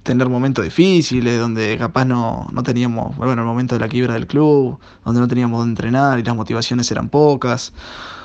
tener 0.03 0.29
momentos 0.29 0.65
difíciles, 0.65 1.39
donde 1.39 1.77
capaz 1.79 2.05
no, 2.05 2.49
no, 2.53 2.63
teníamos, 2.63 3.17
bueno, 3.17 3.33
el 3.33 3.47
momento 3.47 3.77
de 3.77 3.81
la 3.81 3.89
quiebra 3.89 4.15
del 4.15 4.27
club, 4.27 4.79
donde 5.05 5.21
no 5.21 5.29
teníamos 5.29 5.61
donde 5.61 5.73
entrenar 5.73 6.19
y 6.19 6.23
las 6.25 6.35
motivaciones 6.35 6.91
eran 6.91 7.09
pocas, 7.09 7.73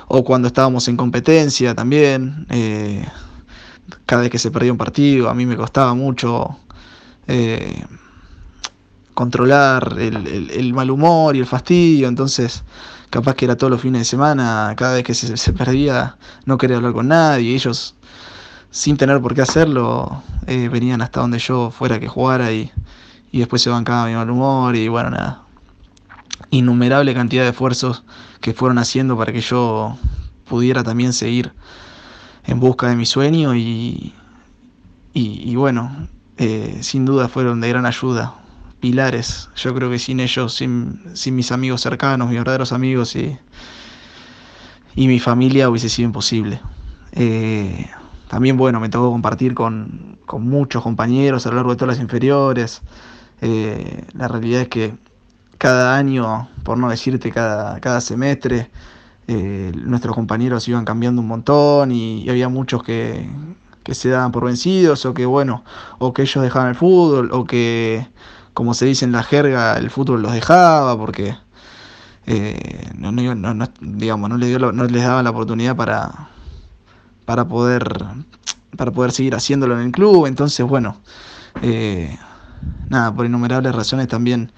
o 0.07 0.23
cuando 0.23 0.47
estábamos 0.47 0.87
en 0.87 0.97
competencia 0.97 1.75
también, 1.75 2.47
eh, 2.49 3.05
cada 4.05 4.23
vez 4.23 4.31
que 4.31 4.39
se 4.39 4.51
perdía 4.51 4.71
un 4.71 4.77
partido, 4.77 5.29
a 5.29 5.33
mí 5.35 5.45
me 5.45 5.55
costaba 5.55 5.93
mucho 5.93 6.57
eh, 7.27 7.85
controlar 9.17 9.95
el, 9.97 10.73
mal 10.75 10.91
humor 10.91 11.35
y 11.35 11.39
el 11.39 11.47
fastidio, 11.47 12.07
entonces 12.07 12.63
capaz 13.09 13.33
que 13.33 13.45
era 13.45 13.57
todos 13.57 13.71
los 13.71 13.81
fines 13.81 14.01
de 14.01 14.05
semana, 14.05 14.75
cada 14.77 14.93
vez 14.93 15.03
que 15.03 15.15
se, 15.15 15.53
perdía, 15.53 16.17
no 16.45 16.59
quería 16.59 16.77
hablar 16.77 16.93
con 16.93 17.07
nadie, 17.07 17.55
ellos 17.55 17.95
sin 18.69 18.95
tener 18.95 19.19
por 19.19 19.33
qué 19.33 19.41
hacerlo, 19.41 20.21
eh, 20.45 20.69
venían 20.69 21.01
hasta 21.01 21.21
donde 21.21 21.39
yo 21.39 21.71
fuera 21.71 21.99
que 21.99 22.07
jugara 22.07 22.51
y, 22.51 22.71
y 23.31 23.39
después 23.39 23.63
se 23.63 23.71
bancaba 23.71 24.05
mi 24.05 24.13
mal 24.13 24.29
humor 24.29 24.75
y 24.75 24.87
bueno, 24.87 25.09
nada. 25.09 25.41
Innumerable 26.51 27.15
cantidad 27.15 27.41
de 27.41 27.49
esfuerzos 27.49 28.03
que 28.39 28.53
fueron 28.53 28.77
haciendo 28.77 29.17
para 29.17 29.33
que 29.33 29.41
yo 29.41 29.97
pudiera 30.47 30.83
también 30.83 31.11
seguir 31.11 31.53
en 32.45 32.59
busca 32.59 32.87
de 32.87 32.95
mi 32.95 33.07
sueño 33.07 33.55
y, 33.55 34.13
y, 35.15 35.55
bueno, 35.55 36.07
eh, 36.37 36.77
sin 36.81 37.03
duda 37.03 37.27
fueron 37.27 37.61
de 37.61 37.69
gran 37.69 37.87
ayuda 37.87 38.35
pilares. 38.87 39.49
Yo 39.57 39.73
creo 39.73 39.89
que 39.89 39.99
sin 39.99 40.21
ellos, 40.21 40.53
sin, 40.53 41.01
mis 41.35 41.51
amigos 41.51 41.81
cercanos, 41.81 42.29
mis 42.29 42.37
verdaderos 42.37 42.71
amigos 42.71 43.15
y, 43.17 43.37
mi 44.95 45.19
familia 45.19 45.69
hubiese 45.69 45.89
sido 45.89 46.07
imposible. 46.07 46.61
Eh, 47.11 47.85
también, 48.29 48.55
bueno, 48.55 48.79
me 48.79 48.87
tocó 48.87 49.11
compartir 49.11 49.53
con, 49.53 50.17
muchos 50.39 50.83
compañeros 50.83 51.45
a 51.45 51.49
lo 51.49 51.55
largo 51.57 51.71
de 51.71 51.75
todas 51.75 51.95
las 51.97 52.01
inferiores. 52.01 52.81
Eh, 53.41 54.05
la 54.13 54.29
realidad 54.29 54.61
es 54.61 54.67
que 54.69 54.95
cada 55.57 55.97
año, 55.97 56.47
por 56.63 56.77
no 56.77 56.89
decirte 56.89 57.29
cada, 57.31 57.81
cada 57.81 57.99
semestre, 57.99 58.69
eh, 59.27 59.73
nuestros 59.75 60.15
compañeros 60.15 60.65
iban 60.69 60.85
cambiando 60.85 61.21
un 61.21 61.27
montón 61.27 61.91
y, 61.91 62.29
había 62.29 62.47
muchos 62.47 62.83
que, 62.83 63.29
se 63.91 64.09
daban 64.09 64.31
por 64.31 64.45
vencidos 64.45 65.05
o 65.05 65.13
que, 65.13 65.25
bueno, 65.25 65.63
o 65.99 66.13
que 66.13 66.21
ellos 66.21 66.41
dejaban 66.41 66.69
el 66.69 66.75
fútbol 66.75 67.31
o 67.33 67.43
que, 67.45 68.07
como 68.57 68.73
se 68.73 68.87
dice 68.87 69.05
en 69.05 69.11
la 69.11 69.21
jerga, 69.21 69.77
el 69.77 69.91
fútbol 69.91 70.23
los 70.23 70.33
dejaba 70.33 70.97
porque... 70.97 71.35
Eh, 72.25 72.89
no, 72.97 73.11
digamos, 73.81 74.29
no 74.31 74.37
les, 74.37 74.49
dio 74.49 74.71
no 74.71 74.83
les 74.85 75.03
daba 75.03 75.21
la 75.21 75.29
oportunidad 75.29 75.75
para, 75.75 76.29
para 77.23 77.47
poder, 77.47 78.03
para 78.75 78.89
poder 78.91 79.11
seguir 79.11 79.35
haciéndolo 79.35 79.79
en 79.79 79.85
el 79.85 79.91
club. 79.91 80.25
Entonces, 80.25 80.65
bueno, 80.65 80.97
eh, 81.61 82.17
nada, 82.89 83.13
por 83.13 83.27
innumerables 83.27 83.75
razones 83.75 84.07
también 84.07 84.51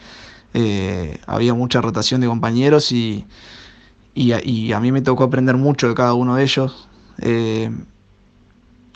eh, 0.54 1.20
había 1.28 1.54
mucha 1.54 1.82
rotación 1.82 2.22
de 2.22 2.28
compañeros 2.28 2.94
y, 2.94 3.28
y, 4.14 4.72
a, 4.72 4.80
mí 4.80 4.94
me 4.94 5.02
tocó 5.02 5.26
aprender 5.26 5.58
mucho 5.58 5.90
de 5.90 5.94
cada 5.94 6.14
uno 6.14 6.38
de 6.38 6.44
ellos. 6.44 6.88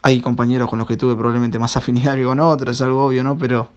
Hay 0.02 0.22
compañeros 0.22 0.70
con 0.70 0.80
los 0.80 0.88
que 0.88 0.96
tuve 0.96 1.14
probablemente 1.14 1.60
más 1.60 1.76
afinidad 1.78 2.16
que 2.16 2.24
con 2.24 2.40
otros, 2.40 2.78
es 2.78 2.82
algo 2.82 3.08
obvio, 3.08 3.22
¿no? 3.22 3.38
Pero 3.38 3.70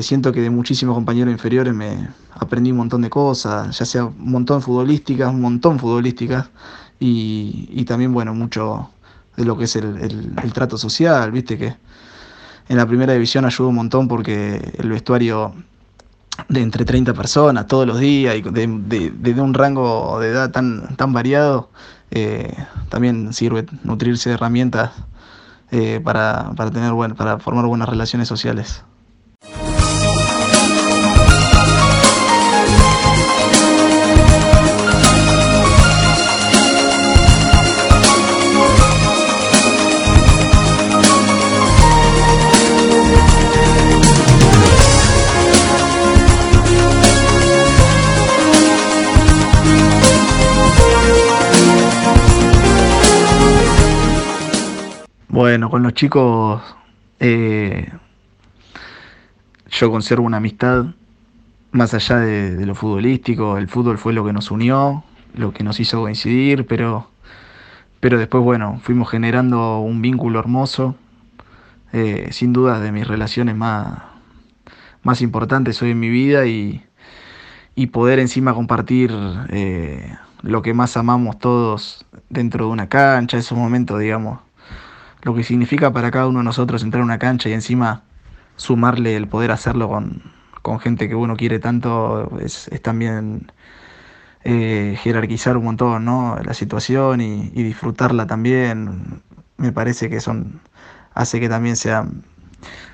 siento 0.00 0.32
que 0.32 0.40
de 0.40 0.50
muchísimos 0.50 0.94
compañeros 0.94 1.32
inferiores 1.32 1.74
me 1.74 2.08
aprendí 2.32 2.70
un 2.70 2.78
montón 2.78 3.02
de 3.02 3.10
cosas, 3.10 3.78
ya 3.78 3.84
sea 3.84 4.04
un 4.06 4.30
montón 4.30 4.62
futbolísticas, 4.62 5.28
un 5.28 5.40
montón 5.40 5.78
futbolísticas, 5.78 6.48
y, 6.98 7.84
también, 7.84 8.12
bueno, 8.12 8.34
mucho 8.34 8.90
de 9.36 9.44
lo 9.44 9.58
que 9.58 9.64
es 9.64 9.76
el, 9.76 10.34
trato 10.52 10.78
social, 10.78 11.30
viste 11.32 11.58
que 11.58 11.76
en 12.68 12.76
la 12.76 12.86
primera 12.86 13.12
división 13.12 13.44
ayuda 13.44 13.68
un 13.68 13.74
montón 13.74 14.08
porque 14.08 14.72
el 14.78 14.88
vestuario 14.88 15.54
de 16.48 16.62
entre 16.62 16.84
30 16.84 17.12
personas 17.14 17.66
todos 17.66 17.86
los 17.86 17.98
días 17.98 18.36
y 18.36 18.42
de, 18.42 19.40
un 19.40 19.54
rango 19.54 20.18
de 20.20 20.30
edad 20.30 20.50
tan, 20.50 20.96
tan 20.96 21.12
variado, 21.12 21.70
eh, 22.10 22.54
también 22.88 23.32
sirve 23.32 23.66
nutrirse 23.82 24.30
de 24.30 24.36
herramientas 24.36 24.92
eh, 25.72 26.00
para, 26.02 26.52
para, 26.56 26.70
tener 26.70 26.92
para 27.16 27.38
formar 27.38 27.66
buenas 27.66 27.88
relaciones 27.88 28.28
sociales. 28.28 28.82
Bueno, 55.54 55.70
con 55.70 55.84
los 55.84 55.94
chicos 55.94 56.60
eh, 57.20 57.88
yo 59.70 59.88
conservo 59.88 60.26
una 60.26 60.38
amistad 60.38 60.86
más 61.70 61.94
allá 61.94 62.16
de, 62.18 62.66
lo 62.66 62.74
futbolístico. 62.74 63.56
El 63.56 63.68
fútbol 63.68 63.96
fue 63.96 64.12
lo 64.12 64.24
que 64.26 64.32
nos 64.32 64.50
unió, 64.50 65.04
lo 65.32 65.52
que 65.52 65.62
nos 65.62 65.78
hizo 65.78 66.00
coincidir, 66.00 66.66
pero, 66.66 67.08
pero 68.00 68.18
después, 68.18 68.42
bueno, 68.42 68.80
fuimos 68.82 69.08
generando 69.08 69.78
un 69.78 70.02
vínculo 70.02 70.40
hermoso. 70.40 70.96
Eh, 71.92 72.30
sin 72.32 72.52
duda 72.52 72.80
de 72.80 72.90
mis 72.90 73.06
relaciones 73.06 73.54
más, 73.54 73.98
más 75.04 75.22
importantes 75.22 75.80
hoy 75.82 75.92
en 75.92 76.00
mi 76.00 76.08
vida 76.08 76.46
y, 76.46 76.82
poder 77.92 78.18
encima 78.18 78.54
compartir 78.54 79.12
eh, 79.50 80.16
lo 80.42 80.62
que 80.62 80.74
más 80.74 80.96
amamos 80.96 81.38
todos 81.38 82.06
dentro 82.28 82.66
de 82.66 82.72
una 82.72 82.88
cancha, 82.88 83.38
esos 83.38 83.56
momentos, 83.56 84.00
digamos, 84.00 84.40
lo 85.24 85.34
que 85.34 85.42
significa 85.42 85.92
para 85.92 86.10
cada 86.10 86.28
uno 86.28 86.38
de 86.38 86.44
nosotros 86.44 86.82
entrar 86.82 87.00
a 87.00 87.04
una 87.04 87.18
cancha 87.18 87.48
y 87.48 87.54
encima 87.54 88.02
sumarle 88.56 89.16
el 89.16 89.26
poder 89.26 89.50
hacerlo 89.50 89.88
con, 89.88 90.80
gente 90.80 91.08
que 91.08 91.14
uno 91.14 91.36
quiere 91.36 91.58
tanto 91.58 92.38
es, 92.40 92.70
también 92.82 93.50
eh, 94.44 94.96
jerarquizar 95.02 95.56
un 95.56 95.64
montón 95.64 96.04
¿no? 96.04 96.38
la 96.44 96.54
situación 96.54 97.20
y, 97.20 97.50
disfrutarla 97.50 98.26
también. 98.26 99.22
Me 99.56 99.72
parece 99.72 100.10
que 100.10 100.20
son 100.20 100.60
hace 101.14 101.40
que 101.40 101.48
también 101.48 101.76
sea, 101.76 102.06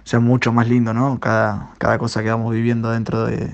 sea 0.05 0.21
mucho 0.21 0.53
más 0.53 0.69
lindo 0.69 0.95
¿no? 0.95 1.19
cada, 1.19 1.71
cada 1.79 1.99
cosa 1.99 2.23
que 2.23 2.31
vamos 2.31 2.55
viviendo 2.55 2.91
dentro 2.91 3.25
de, 3.25 3.51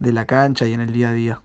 de 0.00 0.12
la 0.12 0.26
cancha 0.26 0.66
y 0.66 0.72
en 0.74 0.80
el 0.80 0.92
día 0.92 1.10
a 1.10 1.12
día. 1.12 1.40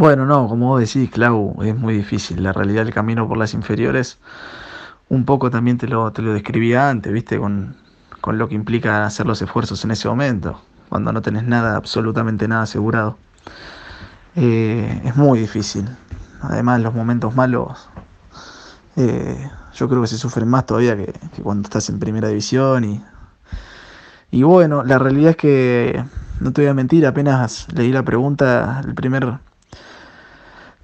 Bueno, 0.00 0.24
no, 0.24 0.48
como 0.48 0.68
vos 0.68 0.80
decís, 0.80 1.10
Clau, 1.10 1.62
es 1.62 1.76
muy 1.76 1.92
difícil. 1.92 2.42
La 2.42 2.54
realidad 2.54 2.86
del 2.86 2.94
camino 2.94 3.28
por 3.28 3.36
las 3.36 3.52
inferiores, 3.52 4.18
un 5.10 5.26
poco 5.26 5.50
también 5.50 5.76
te 5.76 5.86
lo, 5.88 6.10
te 6.10 6.22
lo 6.22 6.32
describía 6.32 6.88
antes, 6.88 7.12
¿viste? 7.12 7.38
Con, 7.38 7.76
lo 8.26 8.48
que 8.48 8.54
implica 8.54 9.04
hacer 9.04 9.26
los 9.26 9.42
esfuerzos 9.42 9.84
en 9.84 9.90
ese 9.90 10.08
momento, 10.08 10.58
cuando 10.88 11.12
no 11.12 11.20
tenés 11.20 11.44
nada, 11.44 11.76
absolutamente 11.76 12.48
nada 12.48 12.62
asegurado. 12.62 13.18
Eh, 14.36 15.02
es 15.04 15.16
muy 15.16 15.38
difícil. 15.38 15.86
Además, 16.40 16.80
los 16.80 16.94
momentos 16.94 17.36
malos, 17.36 17.90
eh, 18.96 19.50
yo 19.74 19.86
creo 19.86 20.00
que 20.00 20.08
se 20.08 20.16
sufren 20.16 20.48
más 20.48 20.64
todavía 20.64 20.96
que, 20.96 21.12
cuando 21.42 21.64
estás 21.64 21.90
en 21.90 21.98
primera 21.98 22.28
división. 22.28 22.84
Y, 22.84 23.04
y 24.30 24.44
bueno, 24.44 24.82
la 24.82 24.98
realidad 24.98 25.32
es 25.32 25.36
que, 25.36 26.02
no 26.40 26.54
te 26.54 26.62
voy 26.62 26.70
a 26.70 26.74
mentir, 26.74 27.06
apenas 27.06 27.66
leí 27.74 27.92
la 27.92 28.02
pregunta, 28.02 28.80
el 28.82 28.94
primer 28.94 29.40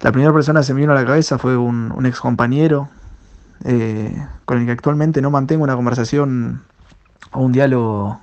la 0.01 0.11
primera 0.11 0.31
persona 0.31 0.59
que 0.59 0.65
se 0.65 0.73
me 0.73 0.81
vino 0.81 0.91
a 0.91 0.95
la 0.95 1.05
cabeza 1.05 1.37
fue 1.37 1.57
un, 1.57 2.05
ex 2.05 2.19
compañero 2.19 2.89
eh, 3.63 4.15
con 4.45 4.59
el 4.59 4.65
que 4.65 4.71
actualmente 4.71 5.21
no 5.21 5.31
mantengo 5.31 5.63
una 5.63 5.75
conversación 5.75 6.61
o 7.31 7.41
un 7.41 7.51
diálogo 7.51 8.21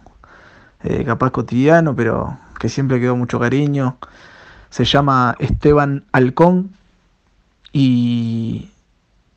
eh, 0.84 1.04
capaz 1.04 1.30
cotidiano, 1.32 1.96
pero 1.96 2.38
que 2.60 2.68
siempre 2.68 3.00
quedó 3.00 3.16
mucho 3.16 3.40
cariño. 3.40 3.96
Se 4.70 4.84
llama 4.84 5.34
Esteban 5.40 6.04
Halcón 6.12 6.70
y, 7.72 8.70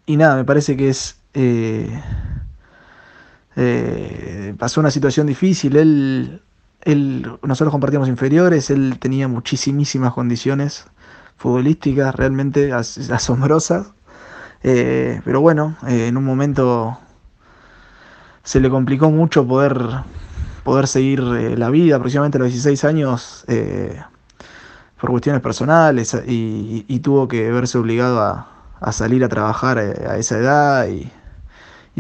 y 0.06 0.18
nada, 0.18 0.36
me 0.36 0.46
parece 0.46 0.78
que 0.78 0.90
es... 0.90 1.20
Eh, 3.60 4.54
pasó 4.60 4.80
una 4.80 4.92
situación 4.92 5.26
difícil, 5.26 5.78
él, 5.78 6.42
él, 6.82 7.28
nosotros 7.42 7.72
compartíamos 7.72 8.08
inferiores, 8.08 8.70
él 8.70 8.98
tenía 9.00 9.28
muchísimas 9.28 10.14
condiciones 10.14 10.86
futbolísticas 11.38 12.14
realmente 12.16 12.74
asombrosas. 12.74 13.94
Eh, 14.64 15.22
pero 15.24 15.40
bueno, 15.40 15.78
eh, 15.88 16.08
en 16.08 16.18
un 16.18 16.26
momento 16.26 17.00
se 18.44 18.60
le 18.60 18.70
complicó 18.70 19.12
mucho 19.12 19.48
poder, 19.48 19.78
poder 20.64 20.88
seguir 20.88 21.22
eh, 21.22 21.56
la 21.56 21.70
vida, 21.70 21.98
aproximadamente 21.98 22.38
a 22.38 22.42
los 22.42 22.50
16 22.50 22.84
años, 22.84 23.46
por 25.00 25.12
cuestiones 25.12 25.42
personales, 25.42 26.18
y, 26.26 27.00
tuvo 27.00 27.28
que 27.28 27.52
verse 27.52 27.78
obligado 27.78 28.20
a, 28.22 28.92
salir 28.92 29.24
a 29.24 29.30
trabajar 29.30 29.78
a, 29.78 30.18
esa 30.18 30.38
edad 30.38 30.88
y, 30.88 31.12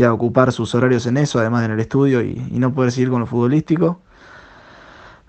a 0.04 0.14
ocupar 0.14 0.52
sus 0.52 0.74
horarios 0.76 1.06
en 1.06 1.18
eso, 1.18 1.40
además 1.40 1.66
en 1.66 1.72
el 1.72 1.80
estudio, 1.80 2.22
y, 2.22 2.48
y 2.52 2.60
no 2.60 2.74
poder 2.74 2.92
seguir 2.92 3.10
con 3.10 3.20
lo 3.20 3.28
futbolístico. 3.28 4.00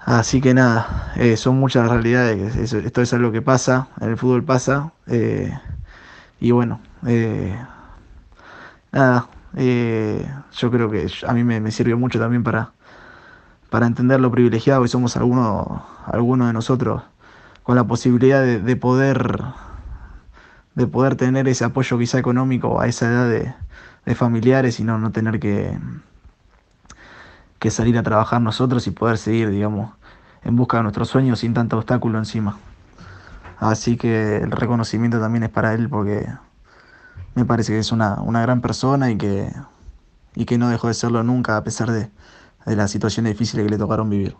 Así 0.08 0.40
que 0.40 0.54
nada, 0.54 1.12
eh, 1.16 1.36
son 1.36 1.60
muchas 1.60 1.86
realidades, 1.86 2.72
esto 2.72 3.02
es 3.02 3.12
algo 3.12 3.30
que 3.30 3.42
pasa, 3.42 3.88
en 4.00 4.08
el 4.08 4.16
fútbol 4.16 4.42
pasa, 4.42 4.90
eh, 5.06 5.52
y 6.40 6.50
bueno, 6.50 6.80
eh, 7.06 7.54
nada, 8.90 9.28
yo 9.52 10.70
creo 10.70 10.90
que 10.90 11.08
a 11.26 11.34
mí 11.34 11.44
me, 11.44 11.70
sirvió 11.70 11.98
mucho 11.98 12.18
también 12.18 12.42
para, 12.42 12.72
para 13.68 13.86
entender 13.86 14.18
lo 14.18 14.30
privilegiado 14.30 14.80
que 14.82 14.88
somos 14.88 15.14
algunos 15.18 15.82
alguno 16.06 16.46
de 16.46 16.54
nosotros, 16.54 17.02
con 17.62 17.76
la 17.76 17.84
posibilidad 17.84 18.42
de, 18.42 18.76
poder 18.76 19.42
de 20.74 20.86
poder 20.86 21.16
tener 21.16 21.48
ese 21.48 21.66
apoyo 21.66 21.98
quizá 21.98 22.18
económico 22.18 22.80
a 22.80 22.86
esa 22.86 23.10
edad 23.10 23.28
de, 23.28 23.54
de 24.06 24.14
familiares 24.14 24.80
y 24.80 24.84
no, 24.84 24.98
no 24.98 25.12
tener 25.12 25.38
que, 25.38 25.78
que 27.58 27.70
salir 27.70 27.98
a 27.98 28.02
trabajar 28.02 28.40
nosotros 28.40 28.86
y 28.86 28.90
poder 28.90 29.18
seguir, 29.18 29.50
digamos, 29.50 29.90
en 30.44 30.56
busca 30.56 30.78
de 30.78 30.84
nuestros 30.84 31.08
sueños 31.08 31.40
sin 31.40 31.54
tanto 31.54 31.76
obstáculo 31.76 32.18
encima. 32.18 32.58
Así 33.58 33.96
que 33.96 34.36
el 34.36 34.50
reconocimiento 34.50 35.20
también 35.20 35.42
es 35.44 35.50
para 35.50 35.74
él 35.74 35.88
porque 35.88 36.26
me 37.34 37.44
parece 37.44 37.72
que 37.72 37.78
es 37.78 37.92
una, 37.92 38.20
una 38.20 38.40
gran 38.42 38.60
persona 38.60 39.10
y 39.10 39.16
que, 39.16 39.52
y 40.34 40.44
que 40.44 40.58
no 40.58 40.68
dejó 40.68 40.88
de 40.88 40.94
serlo 40.94 41.22
nunca 41.22 41.56
a 41.56 41.64
pesar 41.64 41.90
de, 41.90 42.10
de 42.66 42.76
las 42.76 42.90
situaciones 42.90 43.32
difíciles 43.32 43.64
que 43.64 43.70
le 43.70 43.78
tocaron 43.78 44.10
vivir. 44.10 44.36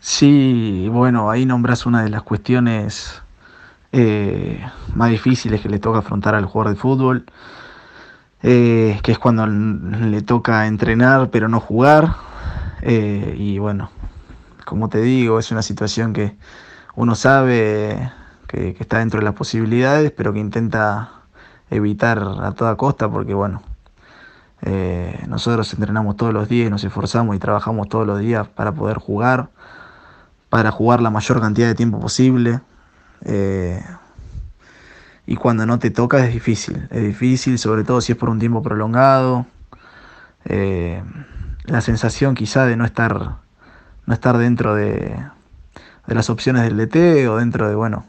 Sí, 0.00 0.88
bueno, 0.92 1.30
ahí 1.30 1.44
nombras 1.44 1.86
una 1.86 2.04
de 2.04 2.10
las 2.10 2.22
cuestiones 2.22 3.23
eh, 3.96 4.60
más 4.96 5.10
difíciles 5.10 5.60
que 5.60 5.68
le 5.68 5.78
toca 5.78 6.00
afrontar 6.00 6.34
al 6.34 6.46
jugador 6.46 6.74
de 6.74 6.80
fútbol, 6.80 7.24
eh, 8.42 8.98
que 9.04 9.12
es 9.12 9.18
cuando 9.18 9.46
le 9.46 10.20
toca 10.22 10.66
entrenar 10.66 11.30
pero 11.30 11.48
no 11.48 11.60
jugar. 11.60 12.16
Eh, 12.82 13.36
y 13.38 13.58
bueno, 13.58 13.90
como 14.64 14.88
te 14.88 15.00
digo, 15.00 15.38
es 15.38 15.52
una 15.52 15.62
situación 15.62 16.12
que 16.12 16.36
uno 16.96 17.14
sabe 17.14 18.12
que, 18.48 18.74
que 18.74 18.82
está 18.82 18.98
dentro 18.98 19.20
de 19.20 19.24
las 19.24 19.34
posibilidades, 19.34 20.10
pero 20.10 20.32
que 20.32 20.40
intenta 20.40 21.10
evitar 21.70 22.18
a 22.18 22.52
toda 22.52 22.76
costa 22.76 23.08
porque 23.08 23.34
bueno, 23.34 23.62
nosotros 25.28 25.72
entrenamos 25.74 26.16
todos 26.16 26.32
los 26.32 26.48
días, 26.48 26.70
nos 26.70 26.82
esforzamos 26.82 27.36
y 27.36 27.38
trabajamos 27.38 27.88
todos 27.88 28.06
los 28.06 28.18
días 28.18 28.48
para 28.48 28.72
poder 28.72 28.98
jugar 28.98 29.50
para 30.54 30.70
jugar 30.70 31.02
la 31.02 31.10
mayor 31.10 31.40
cantidad 31.40 31.66
de 31.66 31.74
tiempo 31.74 31.98
posible. 31.98 32.60
Eh, 33.24 33.82
y 35.26 35.36
cuando 35.36 35.64
no 35.66 35.78
te 35.78 35.90
toca 35.90 36.24
es 36.24 36.32
difícil, 36.32 36.86
es 36.90 37.02
difícil, 37.02 37.58
sobre 37.58 37.84
todo 37.84 38.00
si 38.00 38.12
es 38.12 38.18
por 38.18 38.28
un 38.28 38.38
tiempo 38.38 38.62
prolongado. 38.62 39.46
Eh, 40.44 41.02
la 41.64 41.80
sensación 41.80 42.34
quizá 42.34 42.66
de 42.66 42.76
no 42.76 42.84
estar, 42.84 43.36
no 44.06 44.14
estar 44.14 44.36
dentro 44.36 44.74
de, 44.74 45.16
las 46.06 46.28
opciones 46.28 46.62
del 46.62 46.76
DT 46.76 47.26
o 47.28 47.38
dentro 47.38 47.68
de, 47.68 47.74
bueno, 47.74 48.04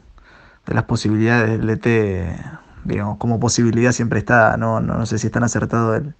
de 0.66 0.74
las 0.74 0.84
posibilidades 0.84 1.58
del 1.58 1.66
DT, 1.66 2.38
digamos, 2.84 3.16
como 3.16 3.40
posibilidad 3.40 3.92
siempre 3.92 4.18
está, 4.18 4.58
no, 4.58 4.80
no, 4.80 5.06
sé 5.06 5.18
si 5.18 5.28
están 5.28 5.44
acertado 5.44 5.94
el, 5.94 6.14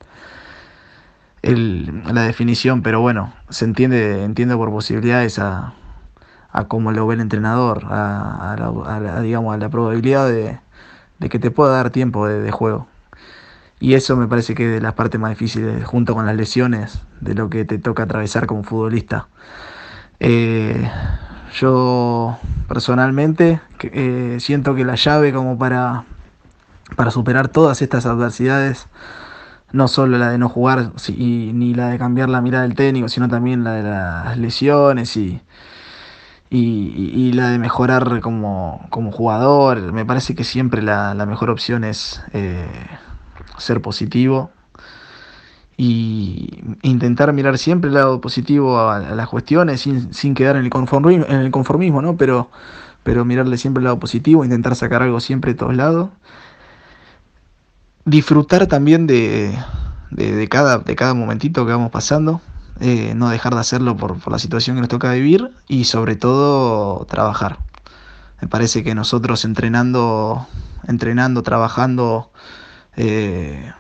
el, 1.43 2.03
la 2.07 2.23
definición, 2.23 2.83
pero 2.83 3.03
bueno, 3.03 3.35
se 3.51 3.67
entiende, 3.67 4.25
entiende 4.25 4.57
por 4.57 4.71
posibilidades 4.71 5.39
a, 5.39 5.75
a 6.57 6.65
cómo 6.65 6.91
lo 6.91 7.07
ve 7.07 7.17
el 7.17 7.21
entrenador, 7.21 7.85
a, 7.91 8.57
la, 8.59 9.21
digamos, 9.21 9.55
a 9.55 9.59
la 9.59 9.69
probabilidad 9.69 10.27
de, 10.27 10.59
que 11.29 11.39
te 11.39 11.51
pueda 11.51 11.73
dar 11.73 11.91
tiempo 11.91 12.27
de, 12.27 12.51
juego. 12.51 12.89
Y 13.79 13.93
eso 13.93 14.17
me 14.17 14.27
parece 14.27 14.55
que 14.55 14.65
es 14.65 14.73
de 14.73 14.81
las 14.81 14.95
partes 14.95 15.21
más 15.21 15.31
difíciles, 15.31 15.85
junto 15.85 16.15
con 16.15 16.25
las 16.25 16.35
lesiones, 16.35 17.03
de 17.21 17.35
lo 17.35 17.51
que 17.51 17.67
te 17.67 17.77
toca 17.77 18.05
atravesar 18.05 18.47
como 18.47 18.63
futbolista. 18.65 19.29
Eh, 20.19 20.91
yo 21.61 22.39
personalmente 22.69 23.61
eh, 23.83 24.39
siento 24.41 24.75
que 24.75 24.87
la 24.87 24.95
llave 24.95 25.35
como 25.35 25.59
para, 25.59 26.05
para 26.97 27.11
superar 27.11 27.49
todas 27.49 27.83
estas 27.83 28.07
adversidades, 28.07 28.87
no 29.73 29.89
solo 29.89 30.17
la 30.17 30.31
de 30.31 30.39
no 30.39 30.49
jugar 30.49 30.93
ni 31.11 31.75
la 31.75 31.89
de 31.89 31.99
cambiar 31.99 32.31
la 32.31 32.41
mirada 32.41 32.63
del 32.63 32.75
técnico, 32.75 33.11
sino 33.11 33.29
también 33.29 33.63
la 33.63 33.73
de 33.73 33.83
las 33.83 34.39
lesiones 34.39 35.15
y, 35.19 35.43
y, 36.51 37.33
la 37.33 37.51
de 37.51 37.59
mejorar 37.59 38.21
como, 38.21 38.89
jugador. 39.13 39.93
Me 39.93 40.05
parece 40.05 40.35
que 40.35 40.45
siempre 40.45 40.83
la, 40.83 41.15
mejor 41.27 41.51
opción 41.51 41.85
es 41.85 42.23
eh, 42.33 42.67
ser 43.59 43.81
positivo 43.83 44.51
y 45.77 46.65
intentar 46.83 47.33
mirar 47.33 47.59
siempre 47.59 47.89
el 47.89 47.95
lado 47.95 48.21
positivo 48.21 48.79
a, 48.79 49.01
las 49.01 49.29
cuestiones 49.29 49.81
sin, 49.83 50.35
quedar 50.35 50.57
en 50.57 50.65
el 50.65 50.71
conformismo, 50.71 51.27
en 51.29 51.37
el 51.37 51.51
conformismo 51.51 52.01
¿no? 52.01 52.17
pero, 52.17 52.51
pero 53.03 53.25
mirarle 53.25 53.59
siempre 53.59 53.81
el 53.81 53.85
lado 53.85 53.99
positivo, 53.99 54.45
intentar 54.45 54.75
sacar 54.75 55.03
algo 55.03 55.21
siempre 55.21 55.53
de 55.53 55.59
todos 55.59 55.77
lados. 55.77 56.11
Disfrutar 58.07 58.69
también 58.69 59.07
de, 59.07 59.53
de, 60.11 60.49
cada, 60.49 60.79
de 60.79 60.95
cada 60.95 61.13
momentito 61.13 61.67
que 61.67 61.73
vamos 61.73 61.91
pasando. 61.91 62.41
Eh, 62.81 63.15
no 63.15 63.31
dejar 63.31 63.55
de 63.55 63.61
hacerlo 63.61 63.97
por, 63.97 64.31
la 64.31 64.39
situación 64.39 64.77
que 64.77 64.81
nos 64.81 64.89
toca 64.89 65.13
vivir 65.13 65.51
y 65.67 65.85
sobre 65.85 66.17
todo 66.17 67.07
trabajar. 67.07 67.61
Me 68.41 68.49
parece 68.49 68.85
que 68.85 68.95
nosotros 68.95 69.45
entrenando, 69.45 70.47
entrenando, 70.87 71.43
trabajando, 71.43 72.33
eh, 72.97 73.73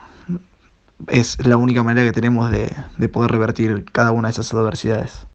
es 1.08 1.44
la 1.46 1.58
única 1.58 1.82
manera 1.82 2.06
que 2.06 2.12
tenemos 2.12 2.50
de, 2.50 2.74
de 2.96 3.08
poder 3.08 3.30
revertir 3.30 3.84
cada 3.92 4.12
una 4.12 4.28
de 4.28 4.32
esas 4.32 4.52
adversidades. 4.54 5.26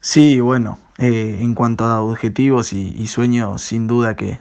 Sí, 0.00 0.40
bueno, 0.40 0.78
eh, 0.98 1.38
en 1.40 1.54
cuanto 1.54 1.84
a 1.84 2.02
objetivos 2.02 2.72
y, 2.72 3.06
sueños, 3.06 3.62
sin 3.62 3.86
duda 3.86 4.16
que, 4.16 4.40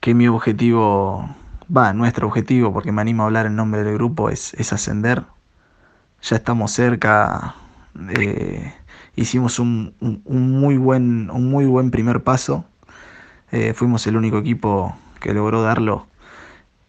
que 0.00 0.14
mi 0.14 0.28
objetivo, 0.28 1.34
va, 1.74 1.92
nuestro 1.92 2.26
objetivo, 2.28 2.72
porque 2.72 2.92
me 2.92 3.02
animo 3.02 3.22
a 3.22 3.26
hablar 3.26 3.46
en 3.46 3.56
nombre 3.56 3.84
del 3.84 3.94
grupo, 3.94 4.30
es, 4.30 4.54
ascender. 4.72 5.24
Ya 6.22 6.36
estamos 6.36 6.72
cerca, 6.72 7.56
eh, 8.10 8.72
hicimos 9.16 9.58
un, 9.58 9.94
muy 10.00 10.76
buen, 10.76 11.30
un 11.30 11.50
muy 11.50 11.66
buen 11.66 11.90
primer 11.90 12.22
paso. 12.22 12.64
Eh, 13.50 13.74
fuimos 13.74 14.06
el 14.06 14.16
único 14.16 14.38
equipo 14.38 14.96
que 15.20 15.34
logró 15.34 15.62
darlo 15.62 16.06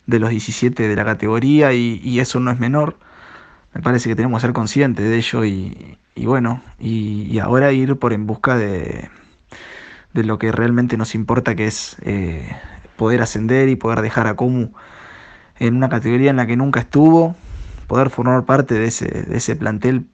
de 0.06 0.20
los 0.20 0.30
17 0.30 0.88
de 0.88 0.96
la 0.96 1.06
categoría 1.06 1.74
y 1.74 2.20
eso 2.20 2.40
no 2.40 2.52
es 2.52 2.60
menor 2.60 2.98
me 3.74 3.82
parece 3.82 4.10
que 4.10 4.16
tenemos 4.16 4.40
que 4.40 4.48
ser 4.48 4.54
conscientes 4.54 5.10
de 5.10 5.18
ello 5.18 5.46
y, 5.46 5.98
bueno, 6.15 6.62
y, 6.80 7.39
ahora 7.39 7.71
ir 7.71 7.97
por 7.97 8.13
en 8.13 8.28
busca 8.28 8.58
de, 8.58 9.10
de, 10.13 10.23
lo 10.23 10.38
que 10.38 10.52
realmente 10.52 10.97
nos 10.97 11.15
importa, 11.15 11.56
que 11.56 11.67
es 11.67 11.97
eh, 12.02 12.56
poder 12.95 13.21
ascender 13.21 13.69
y 13.69 13.76
poder 13.76 14.02
dejar 14.02 14.28
a 14.28 14.36
Comu 14.36 14.71
en 15.60 15.76
una 15.76 15.89
categoría 15.89 16.30
en 16.30 16.38
la 16.38 16.47
que 16.47 16.56
nunca 16.56 16.82
estuvo, 16.82 17.36
poder 17.88 18.10
formar 18.10 18.45
parte 18.45 18.76
de 18.76 18.86
ese, 18.86 19.08
de 19.08 19.38
ese 19.38 19.56
plantel 19.56 20.08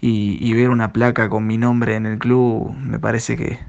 y, 0.00 0.52
ver 0.54 0.70
una 0.70 0.92
placa 0.92 1.28
con 1.28 1.46
mi 1.46 1.58
nombre 1.58 1.94
en 1.94 2.06
el 2.06 2.18
club, 2.18 2.74
me 2.76 2.98
parece 2.98 3.36
que, 3.36 3.60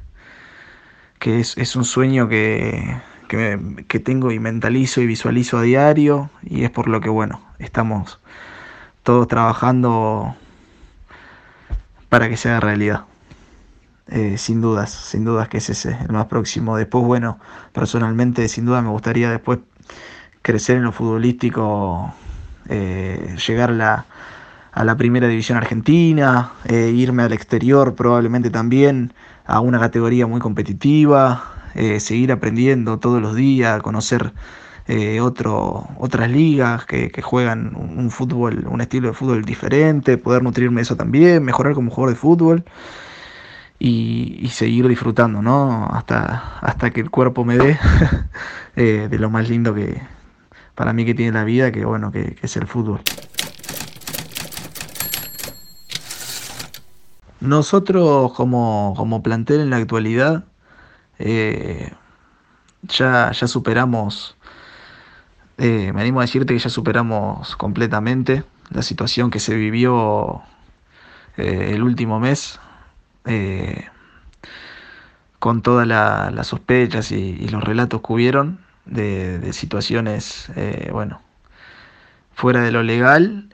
que 1.20 1.40
es, 1.40 1.56
es 1.58 1.76
un 1.76 1.86
sueño 1.86 2.28
que, 2.28 2.98
que, 3.28 3.86
que 3.88 4.00
tengo 4.00 4.32
y 4.32 4.40
mentalizo 4.40 5.02
y 5.02 5.06
visualizo 5.06 5.60
a 5.60 5.62
diario 5.62 6.32
y 6.42 6.64
es 6.64 6.72
por 6.72 6.88
lo 6.88 7.02
que, 7.02 7.10
bueno, 7.10 7.42
estamos 7.60 8.20
todos 9.04 9.28
trabajando 9.28 10.36
para 12.14 12.30
que 12.30 12.38
sea 12.38 12.60
realidad. 12.60 13.06
Eh, 14.08 14.38
sin 14.38 14.62
dudas, 14.62 14.92
sin 14.92 15.26
dudas 15.26 15.48
que 15.48 15.58
es 15.58 15.72
ese 15.72 15.98
el 16.00 16.12
más 16.12 16.28
próximo. 16.28 16.78
Después, 16.78 17.04
bueno, 17.04 17.40
personalmente, 17.72 18.48
sin 18.50 18.68
duda 18.68 18.84
me 18.84 18.90
gustaría 18.90 19.32
después 19.32 19.58
crecer 20.44 20.78
en 20.78 20.84
lo 20.84 20.92
futbolístico, 20.92 22.14
eh, 22.70 23.36
llegar 23.48 23.72
a 23.72 23.74
la, 23.74 24.06
a 24.74 24.84
la, 24.84 24.96
primera 24.96 25.28
división 25.28 25.58
argentina, 25.58 26.52
eh, 26.66 26.92
irme 26.94 27.24
al 27.24 27.34
exterior 27.34 27.96
probablemente 27.96 28.52
también 28.52 29.12
a 29.48 29.60
una 29.60 29.80
categoría 29.80 30.28
muy 30.28 30.40
competitiva, 30.40 31.46
seguir 31.98 32.32
aprendiendo 32.32 33.00
todos 33.00 33.24
los 33.24 33.34
días, 33.36 33.82
conocer 33.82 34.34
eh, 34.88 35.22
otro, 35.22 35.88
otras 35.98 36.30
ligas 36.30 36.86
que, 36.86 37.10
juegan 37.22 37.74
un, 37.76 38.12
fútbol, 38.12 38.68
un 38.68 38.82
estilo 38.82 39.08
de 39.10 39.14
fútbol 39.14 39.46
diferente, 39.46 40.18
poder 40.18 40.44
nutrirme 40.44 40.82
eso 40.82 40.98
también, 40.98 41.44
mejorar 41.44 41.74
como 41.74 41.90
jugador 41.90 42.16
de 42.16 42.20
fútbol 42.20 42.64
y, 43.80 44.50
seguir 44.50 44.88
disfrutando, 44.88 45.42
¿no? 45.42 45.88
Hasta, 45.88 46.60
hasta 46.62 46.92
que 46.92 47.02
el 47.02 47.10
cuerpo 47.10 47.46
me 47.46 47.58
dé 47.58 47.80
eh, 48.76 49.08
de 49.10 49.20
lo 49.20 49.30
más 49.30 49.50
lindo 49.50 49.74
que 49.74 50.02
para 50.76 50.94
mí 50.94 51.06
que 51.06 51.14
tiene 51.14 51.32
la 51.32 51.44
vida, 51.44 51.72
que 51.72 51.86
bueno, 51.86 52.12
que, 52.12 52.38
es 52.42 52.58
el 52.58 52.68
fútbol. 52.68 53.02
Nosotros 57.40 58.34
como, 58.34 58.94
como 58.98 59.22
plantel 59.22 59.62
en 59.62 59.70
la 59.70 59.78
actualidad 59.78 60.46
eh, 61.20 61.92
ya, 62.84 63.32
ya 63.32 63.48
superamos 63.48 64.38
eh, 65.64 65.94
me 65.94 66.02
animo 66.02 66.20
a 66.20 66.24
decirte 66.24 66.54
que 66.54 66.60
ya 66.60 66.70
superamos 66.70 67.56
completamente 67.56 68.44
la 68.70 68.82
situación 68.82 69.32
que 69.32 69.40
se 69.40 69.56
vivió 69.56 70.42
eh, 71.38 71.70
el 71.74 71.84
último 71.84 72.20
mes, 72.20 72.60
eh, 73.24 73.86
con 75.40 75.62
todas 75.62 75.88
las 75.88 76.48
sospechas 76.48 77.14
y, 77.14 77.48
los 77.48 77.64
relatos 77.64 78.02
que 78.02 78.12
hubieron 78.12 78.60
de, 78.84 79.54
situaciones, 79.54 80.52
bueno, 80.92 81.22
fuera 82.34 82.62
de 82.62 82.72
lo 82.74 82.84
legal. 82.84 83.48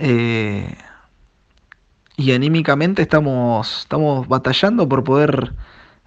y 2.17 2.31
anímicamente 2.31 3.03
estamos, 3.03 3.81
estamos 3.81 4.27
batallando 4.27 4.89
por 4.89 5.03
poder 5.03 5.53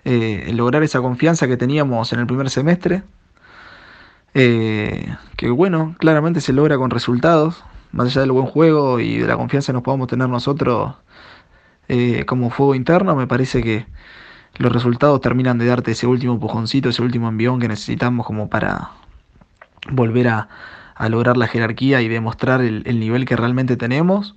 lograr 0.04 0.82
esa 0.82 1.00
confianza 1.00 1.46
que 1.46 1.56
teníamos 1.56 2.12
en 2.12 2.18
el 2.18 2.26
primer 2.26 2.50
semestre 2.50 3.04
eh, 4.34 5.16
que 5.36 5.50
bueno, 5.50 5.94
claramente 5.98 6.40
se 6.40 6.52
logra 6.52 6.78
con 6.78 6.90
resultados, 6.90 7.64
más 7.92 8.08
allá 8.08 8.22
del 8.22 8.32
buen 8.32 8.46
juego 8.46 9.00
y 9.00 9.18
de 9.18 9.26
la 9.26 9.36
confianza 9.36 9.72
que 9.72 9.74
nos 9.74 9.82
podamos 9.82 10.08
tener 10.08 10.28
nosotros 10.28 10.94
eh, 11.88 12.24
como 12.26 12.50
fuego 12.50 12.74
interno, 12.74 13.14
me 13.16 13.26
parece 13.26 13.62
que, 13.62 13.86
los 14.56 14.72
resultados 14.72 15.20
terminan 15.20 15.58
de 15.58 15.66
darte 15.66 15.92
ese 15.92 16.06
último 16.06 16.38
pujoncito, 16.38 16.90
ese 16.90 17.02
último 17.02 17.28
envión 17.28 17.58
que 17.58 17.68
necesitamos 17.68 18.26
como 18.26 18.50
para 18.50 18.90
volver 19.90 20.28
a, 20.28 20.48
lograr 21.08 21.36
la 21.36 21.48
jerarquía 21.48 22.00
y 22.00 22.08
demostrar 22.08 22.60
el, 22.60 23.00
nivel 23.00 23.24
que 23.24 23.34
realmente 23.34 23.76
tenemos 23.76 24.36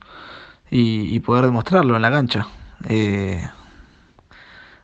y, 0.71 1.19
poder 1.19 1.45
demostrarlo 1.45 1.95
en 1.95 2.01
la 2.01 2.11
cancha. 2.11 2.47
Eh, 2.89 3.47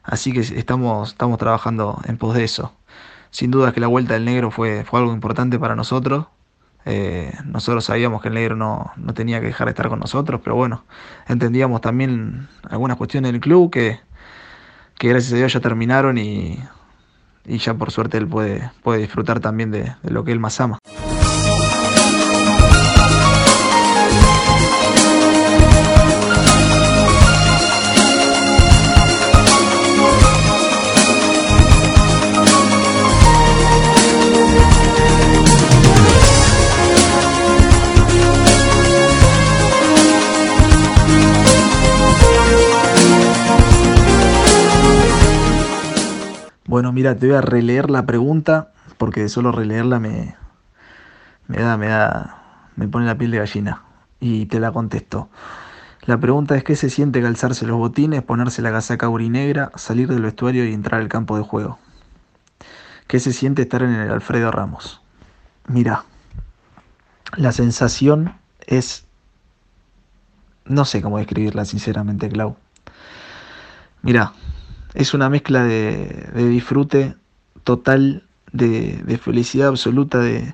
así 0.04 0.32
que 0.32 0.41
estamos, 0.41 1.10
estamos 1.10 1.39
trabajando 1.39 2.00
en 2.06 2.17
pos 2.17 2.36
de 2.36 2.43
eso. 2.43 2.74
Sin 3.32 3.50
duda 3.50 3.72
que 3.72 3.80
la 3.80 3.88
vuelta 3.88 4.13
del 4.13 4.26
negro 4.26 4.52
fue, 4.52 4.84
fue 4.84 5.00
algo 5.00 5.13
importante 5.13 5.58
para 5.58 5.76
nosotros. 5.76 6.28
Eh, 6.86 7.34
nosotros 7.46 7.86
sabíamos 7.86 8.22
que 8.22 8.28
el 8.28 8.34
negro 8.34 8.56
no, 8.56 8.91
no, 8.98 9.13
tenía 9.13 9.39
que 9.39 9.48
dejar 9.48 9.67
de 9.67 9.72
estar 9.72 9.88
con 9.89 10.00
nosotros, 10.00 10.41
pero 10.44 10.56
bueno, 10.56 10.84
entendíamos 11.28 11.82
también 11.82 12.48
algunas 12.70 12.98
cuestiones 12.98 13.32
del 13.32 13.41
club 13.41 13.72
que, 13.72 14.00
que 14.98 15.10
gracias 15.10 15.34
a 15.34 15.36
Dios 15.38 15.54
ya 15.54 15.60
terminaron 15.60 16.17
y, 16.17 16.60
y 17.46 17.58
ya 17.58 17.74
por 17.76 17.91
suerte 17.91 18.17
él 18.17 18.28
puede, 18.28 18.72
puede 18.84 19.00
disfrutar 19.00 19.39
también 19.39 19.72
de, 19.72 19.94
de 20.02 20.12
lo 20.12 20.24
que 20.24 20.32
él 20.32 20.39
más 20.39 20.60
ama. 20.60 20.80
Mira, 47.02 47.16
te 47.16 47.26
voy 47.26 47.36
a 47.36 47.42
releer 47.42 47.90
la 47.90 48.06
pregunta 48.06 48.74
porque 49.00 49.28
solo 49.28 49.52
releerla 49.52 50.00
me, 50.00 50.36
me 51.48 51.58
da, 51.58 51.76
me 51.76 51.88
da, 51.88 52.68
me 52.76 52.88
pone 52.88 53.08
la 53.08 53.18
piel 53.18 53.32
de 53.32 53.40
gallina 53.40 53.82
y 54.20 54.46
te 54.46 54.60
la 54.60 54.72
contesto. 54.72 55.28
La 56.04 56.20
pregunta 56.20 56.56
es 56.56 56.64
qué 56.64 56.76
se 56.76 56.92
siente 56.92 57.20
calzarse 57.20 57.66
los 57.66 57.78
botines, 57.78 58.22
ponerse 58.22 58.62
la 58.62 58.72
casaca 58.72 59.10
urinegra, 59.10 59.72
salir 59.74 60.10
del 60.10 60.22
vestuario 60.22 60.64
y 60.64 60.76
entrar 60.76 61.02
al 61.02 61.08
campo 61.08 61.36
de 61.38 61.42
juego. 61.42 61.80
¿Qué 63.08 63.20
se 63.20 63.34
siente 63.34 63.64
estar 63.64 63.82
en 63.82 63.96
el 63.96 64.12
Alfredo 64.12 64.52
Ramos? 64.52 65.02
Mira, 65.66 66.04
la 67.36 67.52
sensación 67.52 68.36
es... 68.68 69.06
No 70.66 70.86
sé 70.86 71.02
cómo 71.02 71.18
describirla 71.18 71.66
sinceramente, 71.66 72.30
Clau. 72.30 72.58
Mira, 74.04 74.34
es 74.93 75.13
una 75.13 75.30
mezcla 75.30 75.63
de, 75.63 76.30
disfrute 76.49 77.15
total, 77.63 78.23
de, 78.51 79.19
felicidad 79.21 79.69
absoluta, 79.69 80.19
de, 80.19 80.54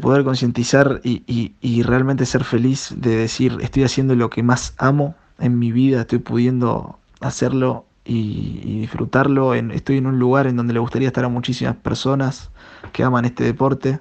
poder 0.00 0.24
concientizar 0.24 1.00
y, 1.02 1.82
realmente 1.82 2.26
ser 2.26 2.44
feliz, 2.44 2.94
de 2.96 3.16
decir, 3.16 3.58
estoy 3.60 3.84
haciendo 3.84 4.14
lo 4.14 4.30
que 4.30 4.42
más 4.42 4.74
amo 4.78 5.16
en 5.38 5.58
mi 5.58 5.72
vida, 5.72 6.02
estoy 6.02 6.18
pudiendo 6.18 6.98
hacerlo 7.20 7.86
y, 8.04 8.80
disfrutarlo, 8.80 9.54
estoy 9.54 9.98
en 9.98 10.06
un 10.06 10.18
lugar 10.18 10.46
en 10.46 10.56
donde 10.56 10.72
le 10.72 10.80
gustaría 10.80 11.08
estar 11.08 11.24
a 11.24 11.28
muchísimas 11.28 11.76
personas 11.76 12.50
que 12.92 13.02
aman 13.02 13.24
este 13.24 13.44
deporte. 13.44 14.00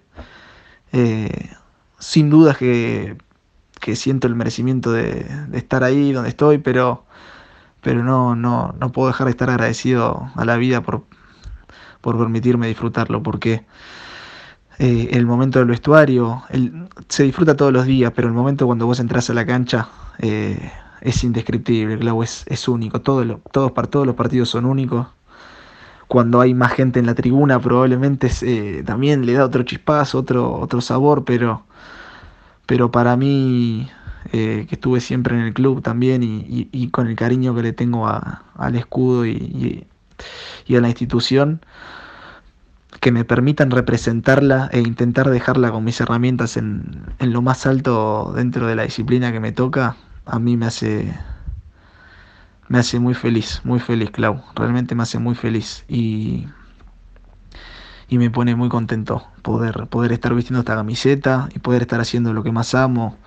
Eh, 0.92 1.50
sin 2.00 2.30
dudas 2.30 2.58
que, 2.58 3.18
siento 3.96 4.28
el 4.28 4.36
merecimiento 4.36 4.92
de 4.92 5.26
estar 5.54 5.84
ahí 5.84 6.12
donde 6.12 6.30
estoy, 6.30 6.60
pero 6.60 7.06
pero 7.82 8.04
no, 8.04 8.36
no, 8.36 8.74
no 8.80 8.92
puedo 8.92 9.08
dejar 9.08 9.26
de 9.26 9.32
estar 9.32 9.50
agradecido 9.50 10.30
a 10.36 10.46
la 10.46 10.58
vida 10.58 10.82
por, 10.82 11.04
por 12.02 12.18
permitirme 12.18 12.68
disfrutarlo, 12.68 13.24
porque 13.24 13.66
eh, 14.80 15.10
el 15.12 15.26
momento 15.26 15.60
del 15.60 15.68
vestuario 15.68 16.44
se 17.10 17.24
disfruta 17.24 17.56
todos 17.56 17.74
los 17.74 17.86
días, 17.86 18.14
pero 18.16 18.30
el 18.30 18.34
momento 18.34 18.66
cuando 18.66 18.86
vos 18.86 19.00
entras 19.00 19.30
a 19.30 19.34
la 19.34 19.46
cancha 19.46 19.90
eh, 20.20 20.72
es 21.02 21.24
indescriptible, 21.24 21.98
claro, 22.00 22.24
es, 22.24 22.46
es 22.48 22.68
único, 22.68 23.02
todos, 23.02 23.28
todos, 23.52 23.74
todos 23.90 24.08
los 24.08 24.16
partidos 24.16 24.50
son 24.50 24.66
únicos. 24.66 25.08
Cuando 26.08 26.42
hay 26.42 26.54
más 26.54 26.74
gente 26.74 27.00
en 27.00 27.06
la 27.06 27.14
tribuna 27.14 27.60
probablemente 27.60 28.32
eh, 28.42 28.84
también 28.86 29.26
le 29.26 29.34
da 29.34 29.46
otro 29.46 29.64
chispazo, 29.64 30.20
otro, 30.20 30.54
otro 30.54 30.82
sabor, 30.82 31.24
pero, 31.26 31.64
pero 32.66 32.90
para 32.90 33.16
mí 33.18 33.90
eh, 34.32 34.66
que 34.68 34.76
estuve 34.76 35.00
siempre 35.00 35.36
en 35.36 35.42
el 35.42 35.54
club 35.54 35.82
también 35.82 36.22
y, 36.24 36.90
con 36.90 37.08
el 37.08 37.16
cariño 37.16 37.56
que 37.56 37.64
le 37.64 37.74
tengo 37.74 38.08
al 38.08 38.76
escudo 38.76 39.26
y, 39.26 39.88
a 40.70 40.82
la 40.82 40.90
institución, 40.90 41.62
que 43.00 43.12
me 43.12 43.24
permitan 43.24 43.72
representarla 43.72 44.70
e 44.72 44.82
intentar 44.82 45.30
dejarla 45.30 45.72
con 45.72 45.84
mis 45.84 46.00
herramientas 46.02 46.58
en, 46.58 47.02
lo 47.20 47.42
más 47.42 47.66
alto 47.66 48.34
dentro 48.36 48.68
de 48.68 48.76
la 48.76 48.84
disciplina 48.84 49.32
que 49.32 49.40
me 49.40 49.52
toca, 49.54 49.96
a 50.26 50.38
mí 50.38 50.58
me 50.58 50.66
hace, 50.66 51.16
me 52.68 52.80
hace 52.80 53.00
muy 53.00 53.14
feliz, 53.14 53.62
muy 53.64 53.80
feliz, 53.80 54.12
Clau. 54.12 54.44
Realmente 54.54 54.96
me 54.96 55.04
hace 55.04 55.18
muy 55.18 55.34
feliz 55.34 55.86
y, 55.88 56.46
y 58.10 58.18
me 58.18 58.30
pone 58.30 58.56
muy 58.56 58.70
contento 58.70 59.24
poder, 59.42 59.88
poder 59.88 60.12
estar 60.12 60.36
vistiendo 60.36 60.60
esta 60.60 60.76
camiseta 60.76 61.48
y 61.56 61.60
poder 61.60 61.84
estar 61.84 62.02
haciendo 62.02 62.34
lo 62.34 62.44
que 62.44 62.52
más 62.52 62.76
amo 62.76 63.18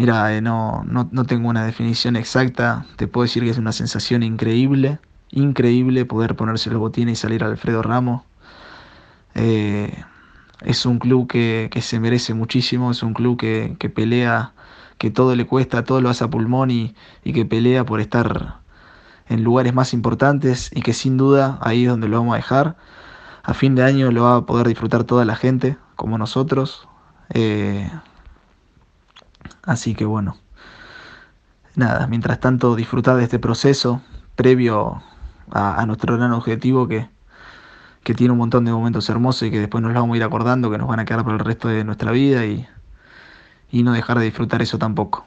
Mira, 0.00 0.34
eh, 0.34 0.40
no, 0.40 0.82
no, 0.88 1.24
tengo 1.26 1.50
una 1.50 1.66
definición 1.66 2.16
exacta, 2.16 2.86
te 2.96 3.06
puedo 3.06 3.24
decir 3.24 3.44
que 3.44 3.50
es 3.50 3.58
una 3.58 3.72
sensación 3.72 4.22
increíble, 4.22 4.98
increíble 5.30 6.06
poder 6.06 6.36
ponerse 6.36 6.70
los 6.70 6.80
botines 6.80 7.18
y 7.18 7.20
salir 7.20 7.44
a 7.44 7.48
Alfredo 7.48 7.82
Ramos. 7.82 8.22
Eh, 9.34 9.92
es 10.62 10.86
un 10.86 10.98
club 11.00 11.28
que, 11.28 11.68
se 11.82 12.00
merece 12.00 12.32
muchísimo, 12.32 12.90
es 12.90 13.02
un 13.02 13.12
club 13.12 13.36
que, 13.36 13.92
pelea, 13.94 14.54
que 14.96 15.10
todo 15.10 15.36
le 15.36 15.46
cuesta, 15.46 15.84
todo 15.84 16.00
lo 16.00 16.08
hace 16.08 16.24
a 16.24 16.28
pulmón 16.28 16.70
y, 16.70 16.94
y 17.22 17.34
que 17.34 17.44
pelea 17.44 17.84
por 17.84 18.00
estar 18.00 18.60
en 19.28 19.44
lugares 19.44 19.74
más 19.74 19.92
importantes 19.92 20.70
y 20.74 20.80
que 20.80 20.94
sin 20.94 21.18
duda 21.18 21.58
ahí 21.60 21.82
es 21.84 21.90
donde 21.90 22.08
lo 22.08 22.20
vamos 22.20 22.32
a 22.32 22.36
dejar. 22.36 22.76
A 23.42 23.52
fin 23.52 23.74
de 23.74 23.82
año 23.82 24.10
lo 24.12 24.22
va 24.22 24.36
a 24.36 24.46
poder 24.46 24.66
disfrutar 24.66 25.04
toda 25.04 25.26
la 25.26 25.36
gente, 25.36 25.76
como 25.94 26.16
nosotros. 26.16 26.88
Eh, 27.34 27.90
Así 29.62 29.94
que 29.94 30.04
bueno, 30.04 30.36
nada, 31.74 32.06
mientras 32.06 32.40
tanto 32.40 32.76
disfrutar 32.76 33.16
de 33.16 33.24
este 33.24 33.38
proceso 33.38 34.02
previo 34.34 35.02
a, 35.50 35.84
nuestro 35.86 36.16
gran 36.16 36.32
objetivo 36.32 36.88
que, 36.88 37.08
que, 38.02 38.14
tiene 38.14 38.32
un 38.32 38.38
montón 38.38 38.64
de 38.64 38.72
momentos 38.72 39.08
hermosos 39.08 39.48
y 39.48 39.50
que 39.50 39.58
después 39.58 39.82
nos 39.82 39.92
lo 39.92 40.00
vamos 40.00 40.14
a 40.14 40.16
ir 40.16 40.24
acordando, 40.24 40.70
que 40.70 40.78
nos 40.78 40.88
van 40.88 41.00
a 41.00 41.04
quedar 41.04 41.24
por 41.24 41.34
el 41.34 41.40
resto 41.40 41.68
de 41.68 41.84
nuestra 41.84 42.12
vida 42.12 42.46
y, 42.46 42.66
y 43.70 43.82
no 43.82 43.92
dejar 43.92 44.18
de 44.18 44.24
disfrutar 44.24 44.62
eso 44.62 44.78
tampoco. 44.78 45.26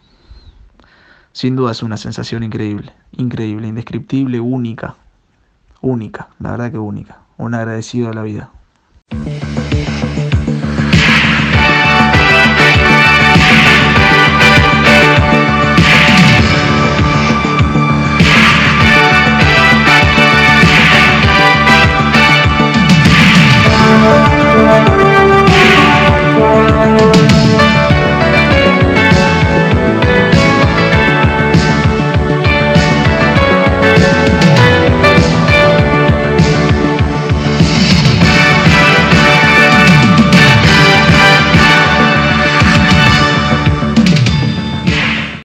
Sin 1.31 1.55
duda 1.55 1.71
es 1.71 1.83
una 1.83 1.97
sensación 1.97 2.43
increíble, 2.43 2.93
increíble, 3.11 3.67
indescriptible, 3.67 4.39
única, 4.39 4.95
única, 5.81 6.29
la 6.39 6.51
verdad 6.51 6.71
que 6.71 6.77
única, 6.77 7.19
un 7.37 7.55
agradecido 7.55 8.09
a 8.09 8.13
la 8.13 8.21
vida. 8.21 8.51